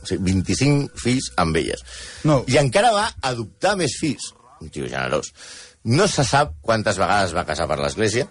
O 0.03 0.07
sigui, 0.07 0.33
25 0.33 1.01
fills 1.03 1.33
amb 1.37 1.57
elles. 1.61 1.83
No. 2.29 2.43
I 2.49 2.61
encara 2.61 2.93
va 2.95 3.09
adoptar 3.31 3.77
més 3.81 3.99
fills. 4.01 4.33
Un 4.63 4.71
tio 4.75 4.89
generós. 4.91 5.33
No 5.89 6.09
se 6.11 6.25
sap 6.27 6.57
quantes 6.63 6.99
vegades 6.99 7.35
va 7.37 7.47
casar 7.49 7.69
per 7.71 7.79
l'església, 7.81 8.27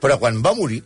però 0.00 0.18
quan 0.20 0.42
va 0.44 0.54
morir, 0.56 0.82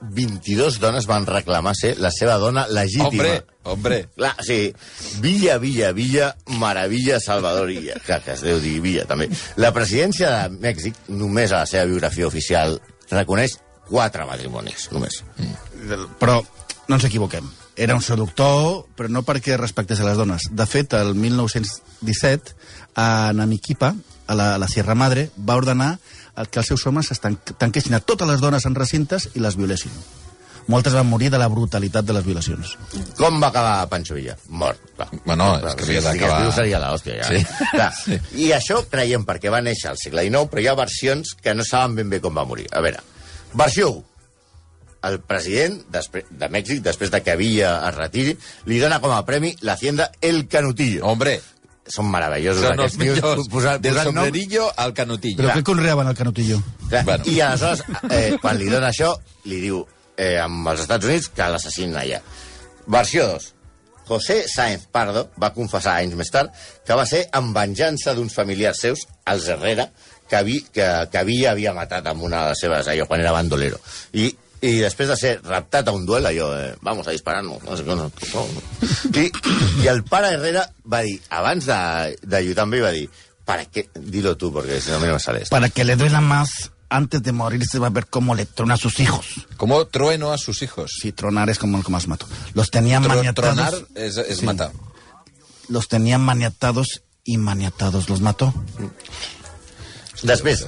22 0.00 0.78
dones 0.78 1.06
van 1.08 1.24
reclamar 1.26 1.72
ser 1.74 1.94
la 1.98 2.10
seva 2.12 2.36
dona 2.38 2.66
legítima. 2.68 3.08
Hombre, 3.08 3.44
hombre. 3.64 4.00
Clar, 4.16 4.34
sí. 4.44 4.74
Villa, 5.24 5.56
Villa, 5.58 5.92
Villa, 5.96 6.34
Maravilla, 6.60 7.20
Salvador 7.20 7.70
Illa. 7.72 7.96
Clar, 8.04 8.20
que 8.24 8.34
es 8.36 8.44
deu 8.44 8.60
dir 8.60 8.78
Villa, 8.84 9.06
també. 9.08 9.30
La 9.56 9.72
presidència 9.74 10.30
de 10.30 10.58
Mèxic, 10.60 10.98
només 11.08 11.52
a 11.52 11.64
la 11.64 11.70
seva 11.70 11.86
biografia 11.88 12.28
oficial, 12.28 12.78
reconeix 13.10 13.56
quatre 13.88 14.26
matrimonis, 14.28 14.90
només. 14.92 15.22
Però 16.20 16.40
no 16.42 16.98
ens 16.98 17.08
equivoquem. 17.08 17.48
Era 17.76 17.94
un 17.94 18.00
seductor, 18.02 18.86
però 18.96 19.08
no 19.12 19.20
perquè 19.22 19.56
respectés 19.60 20.00
a 20.00 20.04
les 20.08 20.16
dones. 20.16 20.48
De 20.50 20.64
fet, 20.66 20.94
el 20.96 21.14
1917, 21.14 22.54
a 22.96 23.32
Namiquipa, 23.34 23.94
a 24.26 24.34
la, 24.34 24.54
a 24.54 24.58
la 24.58 24.68
Sierra 24.68 24.94
Madre, 24.94 25.30
va 25.36 25.56
ordenar 25.60 25.98
que 26.50 26.60
els 26.60 26.68
seus 26.68 26.86
homes 26.86 27.10
es 27.12 27.20
tan- 27.20 27.36
tanquessin 27.58 27.94
a 27.94 28.00
totes 28.00 28.28
les 28.28 28.40
dones 28.40 28.64
en 28.66 28.74
recintes 28.74 29.28
i 29.34 29.40
les 29.44 29.56
violessin. 29.56 29.92
Moltes 30.66 30.96
van 30.96 31.06
morir 31.06 31.28
de 31.30 31.38
la 31.38 31.46
brutalitat 31.46 32.02
de 32.04 32.12
les 32.16 32.24
violacions. 32.26 32.72
Com 33.20 33.36
va 33.40 33.52
acabar 33.52 33.86
Pancho 33.88 34.16
Villa? 34.16 34.34
Mort. 34.48 34.80
Clar. 34.96 35.06
Bueno, 35.24 35.52
és 35.60 35.76
que 35.78 35.84
havia 35.84 36.00
Si 36.00 36.06
d'acabar- 36.08 36.40
viu 36.42 36.50
seria 36.56 36.80
l'hòstia, 36.82 37.20
ja. 37.20 37.28
Sí. 37.28 37.44
Clar. 37.76 37.92
I 38.34 38.50
això 38.56 38.80
creiem 38.90 39.22
perquè 39.28 39.52
va 39.52 39.60
néixer 39.62 39.92
al 39.92 40.00
segle 40.00 40.24
XIX, 40.26 40.48
però 40.50 40.64
hi 40.64 40.66
ha 40.72 40.74
versions 40.74 41.36
que 41.40 41.54
no 41.54 41.62
saben 41.64 41.94
ben 42.00 42.10
bé 42.10 42.20
com 42.24 42.34
va 42.34 42.44
morir. 42.44 42.66
A 42.72 42.80
veure, 42.82 42.98
versió 43.54 43.92
1. 43.92 44.04
El 45.06 45.20
president 45.22 45.80
de 45.92 46.48
Mèxic, 46.50 46.80
després 46.84 47.10
de 47.12 47.20
que 47.22 47.36
Villa 47.38 47.74
es 47.88 47.94
retiri, 47.96 48.36
li 48.66 48.78
dona 48.82 49.00
com 49.00 49.12
a 49.14 49.20
premi 49.26 49.54
l'Hacienda 49.62 50.10
El 50.20 50.46
Canutillo. 50.48 51.04
Hombre, 51.06 51.38
Són 51.86 52.08
meravellosos 52.10 52.64
són 52.64 52.72
aquests 52.80 52.96
tios. 52.98 53.18
millors. 53.20 53.48
Posant, 53.48 53.80
Del 53.80 53.92
posant 53.94 54.08
nom, 54.10 54.24
sombrerillo 54.24 54.64
al 54.76 54.92
canutillo. 54.92 55.36
Però 55.38 55.52
què 55.54 55.62
conreaven 55.62 56.08
el 56.10 56.16
canutillo? 56.18 56.56
Clar, 56.88 57.04
Bueno. 57.06 57.24
I 57.30 57.36
aleshores, 57.46 57.84
eh, 58.10 58.38
quan 58.42 58.58
li 58.58 58.66
dona 58.66 58.88
això, 58.90 59.12
li 59.44 59.60
diu 59.62 59.84
eh, 60.16 60.32
amb 60.42 60.66
els 60.72 60.80
Estats 60.82 61.06
Units 61.06 61.28
que 61.28 61.46
l'assassinen 61.46 61.94
allà. 62.00 62.18
Versió 62.88 63.28
2. 63.28 63.52
José 64.08 64.48
Sáenz 64.48 64.88
Pardo 64.90 65.28
va 65.42 65.52
confessar 65.54 65.96
anys 66.00 66.14
més 66.18 66.30
tard 66.34 66.50
que 66.86 66.94
va 66.98 67.06
ser 67.06 67.24
en 67.34 67.52
venjança 67.54 68.14
d'uns 68.14 68.34
familiars 68.34 68.80
seus, 68.82 69.06
els 69.26 69.46
Herrera, 69.54 69.86
que, 70.28 70.42
vi, 70.42 70.60
que, 70.74 70.86
que 71.12 71.18
havia, 71.22 71.52
havia 71.52 71.72
matat 71.74 72.06
amb 72.10 72.22
una 72.26 72.42
de 72.44 72.48
les 72.54 72.64
seves, 72.66 72.86
allò, 72.90 73.06
quan 73.06 73.22
era 73.22 73.30
bandolero. 73.34 73.78
I, 74.14 74.26
i 74.62 74.78
després 74.80 75.08
de 75.08 75.16
ser 75.20 75.40
raptat 75.44 75.88
a 75.88 75.92
un 75.92 76.06
duel, 76.06 76.24
allò, 76.26 76.48
eh, 76.58 76.74
vamos 76.82 77.06
a 77.06 77.12
disparar-nos, 77.12 77.62
no 77.62 77.76
sé 77.76 77.84
què, 77.84 77.94
no, 77.96 78.10
no. 78.10 78.46
I, 79.20 79.30
I 79.84 79.88
el 79.92 80.02
pare 80.04 80.32
Herrera 80.34 80.64
va 80.90 81.02
dir, 81.04 81.20
abans 81.30 81.66
de, 81.68 82.16
de 82.22 82.40
lluitar 82.42 82.64
amb 82.64 82.74
ell, 82.74 82.82
va 82.86 82.90
dir, 82.96 83.10
para 83.44 83.64
qué, 83.66 83.88
dilo 83.94 84.36
tú, 84.36 84.52
porque 84.52 84.80
si 84.80 84.90
no, 84.90 84.98
mí 84.98 85.06
no 85.06 85.12
me 85.14 85.20
sale 85.20 85.42
esto. 85.42 85.50
Para 85.54 85.68
que 85.68 85.84
le 85.84 85.94
duela 85.96 86.20
más, 86.20 86.72
antes 86.88 87.22
de 87.22 87.32
morir 87.32 87.64
se 87.66 87.78
va 87.78 87.88
a 87.88 87.90
ver 87.90 88.06
cómo 88.06 88.34
le 88.34 88.46
trona 88.46 88.74
a 88.74 88.76
sus 88.76 88.98
hijos. 88.98 89.26
Como 89.56 89.84
trueno 89.86 90.32
a 90.32 90.38
sus 90.38 90.62
hijos. 90.62 90.90
Sí, 91.00 91.12
tronar 91.12 91.50
es 91.50 91.58
como, 91.58 91.82
como 91.82 91.96
los 91.98 92.08
mato. 92.08 92.26
Los 92.54 92.70
tenían 92.70 93.04
Tro- 93.04 93.08
maniatados. 93.14 93.54
tronar 93.54 93.74
és 93.94 94.38
Sí. 94.38 94.44
matar. 94.44 94.72
Los 95.68 95.88
tenían 95.88 96.20
maniatados 96.22 97.02
y 97.24 97.36
maniatados. 97.38 98.08
Los 98.08 98.20
mató. 98.20 98.54
Després, 100.22 100.66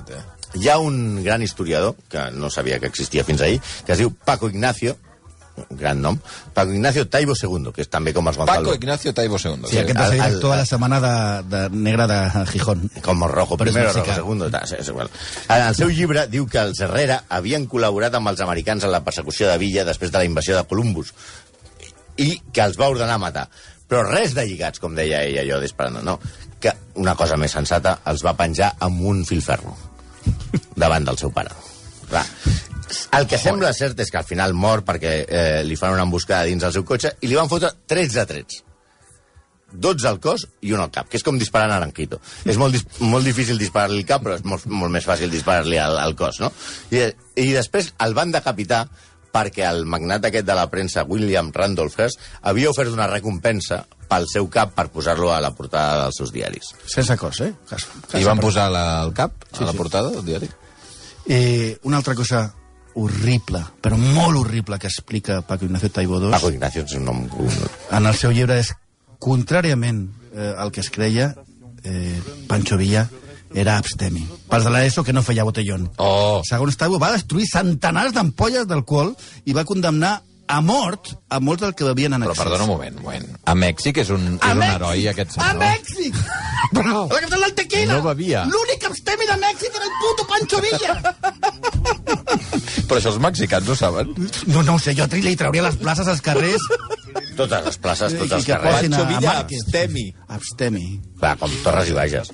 hi 0.55 0.69
ha 0.69 0.79
un 0.79 1.23
gran 1.25 1.43
historiador, 1.43 1.97
que 2.09 2.31
no 2.33 2.51
sabia 2.51 2.79
que 2.79 2.87
existia 2.87 3.25
fins 3.25 3.41
ahir, 3.43 3.61
que 3.85 3.93
es 3.93 3.99
diu 3.99 4.15
Paco 4.15 4.49
Ignacio, 4.49 4.97
gran 5.71 6.01
nom, 6.01 6.17
Paco 6.55 6.71
Ignacio 6.73 7.09
Taibo 7.11 7.35
II, 7.35 7.73
que 7.75 7.83
és 7.83 7.89
també 7.91 8.13
com 8.15 8.29
els 8.31 8.37
Gonzalo. 8.39 8.63
Paco 8.71 8.75
Ignacio 8.77 9.13
Taibo 9.13 9.37
II. 9.43 9.67
Sí, 9.69 9.79
aquest 9.81 9.99
va 9.99 10.05
el- 10.07 10.11
ser 10.13 10.19
el- 10.21 10.25
director 10.31 10.53
a 10.53 10.57
la 10.57 10.67
setmana 10.67 11.01
de, 11.01 11.57
de 11.57 11.71
negra 11.77 12.07
de 12.07 12.47
Gijón. 12.47 12.89
com 13.03 13.25
rojo 13.27 13.57
Però 13.59 13.67
és 13.67 13.73
primero, 13.75 13.89
mexicà. 13.93 14.05
rojo 14.07 14.15
segundo, 14.15 14.49
sí, 14.65 14.77
és 14.79 14.89
igual. 14.89 15.11
En 15.49 15.63
el 15.67 15.75
seu 15.75 15.89
llibre 15.91 16.29
diu 16.29 16.47
que 16.47 16.59
els 16.63 16.79
Herrera 16.81 17.25
havien 17.29 17.67
col·laborat 17.69 18.15
amb 18.15 18.29
els 18.29 18.41
americans 18.41 18.85
en 18.85 18.93
la 18.93 19.03
persecució 19.03 19.49
de 19.51 19.59
Villa 19.59 19.85
després 19.85 20.13
de 20.13 20.19
la 20.19 20.25
invasió 20.25 20.57
de 20.57 20.63
Columbus 20.65 21.13
i 22.17 22.41
que 22.53 22.63
els 22.63 22.79
va 22.79 22.89
ordenar 22.89 23.19
matar. 23.19 23.49
Però 23.89 24.03
res 24.07 24.35
de 24.37 24.45
lligats, 24.47 24.79
com 24.79 24.95
deia 24.95 25.23
ella, 25.25 25.43
allò 25.43 25.61
disparant, 25.61 26.03
no. 26.05 26.21
Que 26.61 26.73
una 26.95 27.15
cosa 27.17 27.37
més 27.37 27.51
sensata, 27.51 27.99
els 28.07 28.23
va 28.23 28.35
penjar 28.37 28.75
amb 28.79 29.01
un 29.03 29.25
filferro 29.27 29.75
davant 30.79 31.05
del 31.09 31.19
seu 31.21 31.33
pare. 31.35 31.53
Clar. 32.09 32.25
El 33.19 33.27
que 33.29 33.37
sembla 33.41 33.75
cert 33.77 33.99
és 34.01 34.11
que 34.11 34.21
al 34.21 34.29
final 34.29 34.55
mor 34.57 34.85
perquè 34.87 35.13
eh, 35.25 35.61
li 35.67 35.77
fan 35.77 35.93
una 35.97 36.07
emboscada 36.09 36.49
dins 36.49 36.65
del 36.65 36.73
seu 36.73 36.87
cotxe 36.89 37.17
i 37.21 37.29
li 37.29 37.37
van 37.37 37.51
fotre 37.51 37.75
13 37.87 38.25
trets. 38.31 38.63
12 39.69 40.07
al 40.09 40.17
cos 40.25 40.47
i 40.65 40.73
un 40.73 40.81
al 40.81 40.89
cap, 40.89 41.11
que 41.11 41.19
és 41.19 41.25
com 41.25 41.37
disparar 41.37 41.69
a 41.69 41.75
Naranjito. 41.75 42.23
És 42.49 42.57
molt, 42.57 42.73
dis 42.73 43.03
molt 43.05 43.27
difícil 43.29 43.59
disparar-li 43.61 44.01
al 44.01 44.09
cap, 44.09 44.25
però 44.25 44.39
és 44.39 44.47
molt, 44.49 44.65
molt 44.73 44.95
més 44.95 45.05
fàcil 45.05 45.29
disparar-li 45.29 45.77
al, 45.83 45.99
al 46.01 46.17
cos, 46.17 46.41
no? 46.41 46.49
I, 46.89 47.05
I 47.37 47.51
després 47.53 47.93
el 48.05 48.17
van 48.17 48.33
decapitar 48.33 48.87
perquè 49.29 49.67
el 49.69 49.85
magnat 49.85 50.25
aquest 50.25 50.47
de 50.49 50.57
la 50.57 50.67
premsa, 50.73 51.05
William 51.05 51.53
Randolph 51.55 51.99
Hearst, 52.01 52.23
havia 52.49 52.71
ofert 52.73 52.95
una 52.95 53.11
recompensa 53.11 53.83
pel 54.09 54.25
seu 54.31 54.49
cap 54.49 54.73
per 54.77 54.89
posar-lo 54.93 55.35
a 55.35 55.41
la 55.45 55.53
portada 55.55 56.07
dels 56.07 56.17
seus 56.17 56.33
diaris. 56.33 56.73
Sense 56.89 57.19
cos, 57.21 57.43
eh? 57.45 57.53
Cas, 57.69 57.85
I 58.17 58.25
van 58.25 58.41
posar 58.41 58.71
la, 58.73 59.03
el 59.05 59.13
cap 59.17 59.45
a 59.53 59.69
la 59.69 59.77
portada 59.77 60.15
del 60.17 60.25
diari? 60.25 60.49
Eh, 61.29 61.77
una 61.85 61.99
altra 61.99 62.15
cosa 62.17 62.55
horrible, 62.95 63.61
però 63.85 63.99
molt 64.01 64.41
horrible, 64.41 64.79
que 64.81 64.89
explica 64.89 65.43
Paco 65.43 65.67
Ignacio 65.67 65.91
Taibo 65.91 66.19
II, 66.19 66.33
Paco 66.33 66.51
Ignacio 66.51 66.83
és 66.83 66.95
un 66.97 67.05
nom... 67.05 67.21
en 67.29 68.07
el 68.09 68.17
seu 68.17 68.33
llibre 68.33 68.57
és, 68.59 68.73
contràriament 69.23 70.07
eh, 70.33 70.55
al 70.57 70.73
que 70.73 70.81
es 70.81 70.91
creia, 70.91 71.35
eh, 71.85 72.19
Pancho 72.49 72.79
Villa 72.81 73.07
era 73.55 73.77
abstemi. 73.79 74.25
Pels 74.49 74.65
de 74.67 74.73
l'ESO 74.73 75.05
que 75.05 75.13
no 75.13 75.23
feia 75.25 75.45
botellón. 75.45 75.89
Oh, 76.01 76.41
Segons 76.49 76.77
Taibo, 76.81 76.99
va 77.01 77.13
destruir 77.15 77.47
centenars 77.49 78.17
d'ampolles 78.17 78.67
d'alcohol 78.69 79.15
i 79.45 79.57
va 79.57 79.67
condemnar 79.69 80.19
a 80.49 80.61
mort 80.65 81.11
a 81.29 81.41
molts 81.45 81.63
del 81.63 81.75
que 81.77 81.85
bevien 81.85 82.17
en 82.17 82.25
però 82.25 82.33
excés. 82.33 82.45
perdona 82.45 82.65
un 82.65 82.71
moment, 82.73 82.97
un 82.99 83.05
moment. 83.05 83.27
A 83.45 83.55
Mèxic 83.55 84.01
és 84.03 84.11
un, 84.15 84.23
és 84.39 84.55
un 84.57 84.63
heroi, 84.65 85.07
aquest 85.13 85.37
A 85.37 85.41
senyor. 85.41 85.61
Mèxic! 85.63 86.15
Però... 86.77 87.05
A 87.05 87.15
la 87.15 87.21
capital 87.21 87.45
del 87.47 87.55
tequila! 87.61 87.93
No 87.93 88.03
bevia. 88.09 88.45
L'únic 88.49 88.89
abstemi 88.89 89.29
de 89.29 89.37
Mèxic 89.45 89.77
era 89.79 89.87
el 89.91 89.95
puto 90.03 90.27
Pancho 90.33 90.59
Villa! 90.65 90.93
Però 92.87 93.01
això 93.01 93.13
els 93.15 93.21
mexicans 93.23 93.69
ho 93.69 93.77
saben. 93.79 94.15
No, 94.47 94.63
no 94.63 94.77
ho 94.77 94.79
sé, 94.83 94.95
jo 94.95 95.09
li 95.13 95.37
trauria 95.37 95.67
les 95.67 95.77
places 95.81 96.09
als 96.09 96.23
carrers 96.25 96.63
Totes 97.39 97.65
les 97.65 97.79
places, 97.79 98.15
tots 98.19 98.33
els 98.35 98.47
carrers. 98.47 98.77
a, 98.77 98.81
Pancho 98.83 99.03
a 99.03 99.09
Villa, 99.09 99.35
abstemi. 99.45 100.05
Abstemi. 100.35 100.85
Va, 101.23 101.35
com 101.39 101.53
Torres 101.63 101.91
i 101.93 101.95
Bages. 101.95 102.33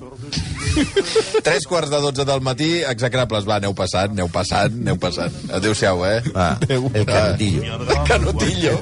Tres 1.45 1.67
quarts 1.69 1.93
de 1.93 2.01
dotze 2.01 2.25
del 2.25 2.41
matí, 2.45 2.69
execrables. 2.89 3.47
Va, 3.47 3.59
aneu 3.61 3.75
passant, 3.77 4.15
aneu 4.17 4.29
passant, 4.33 4.79
aneu 4.81 4.97
passant. 5.01 5.37
Adéu-siau, 5.53 6.05
eh? 6.09 6.21
Va, 6.35 6.51
Adéu. 6.57 6.89
el 6.93 7.05
canutillo. 7.05 7.81
El 7.85 8.03
canutillo. 8.09 8.79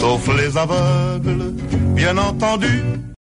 Sauf 0.00 0.28
les 0.36 0.56
aveugles, 0.56 1.54
bien 1.96 2.18
entendu. 2.18 3.09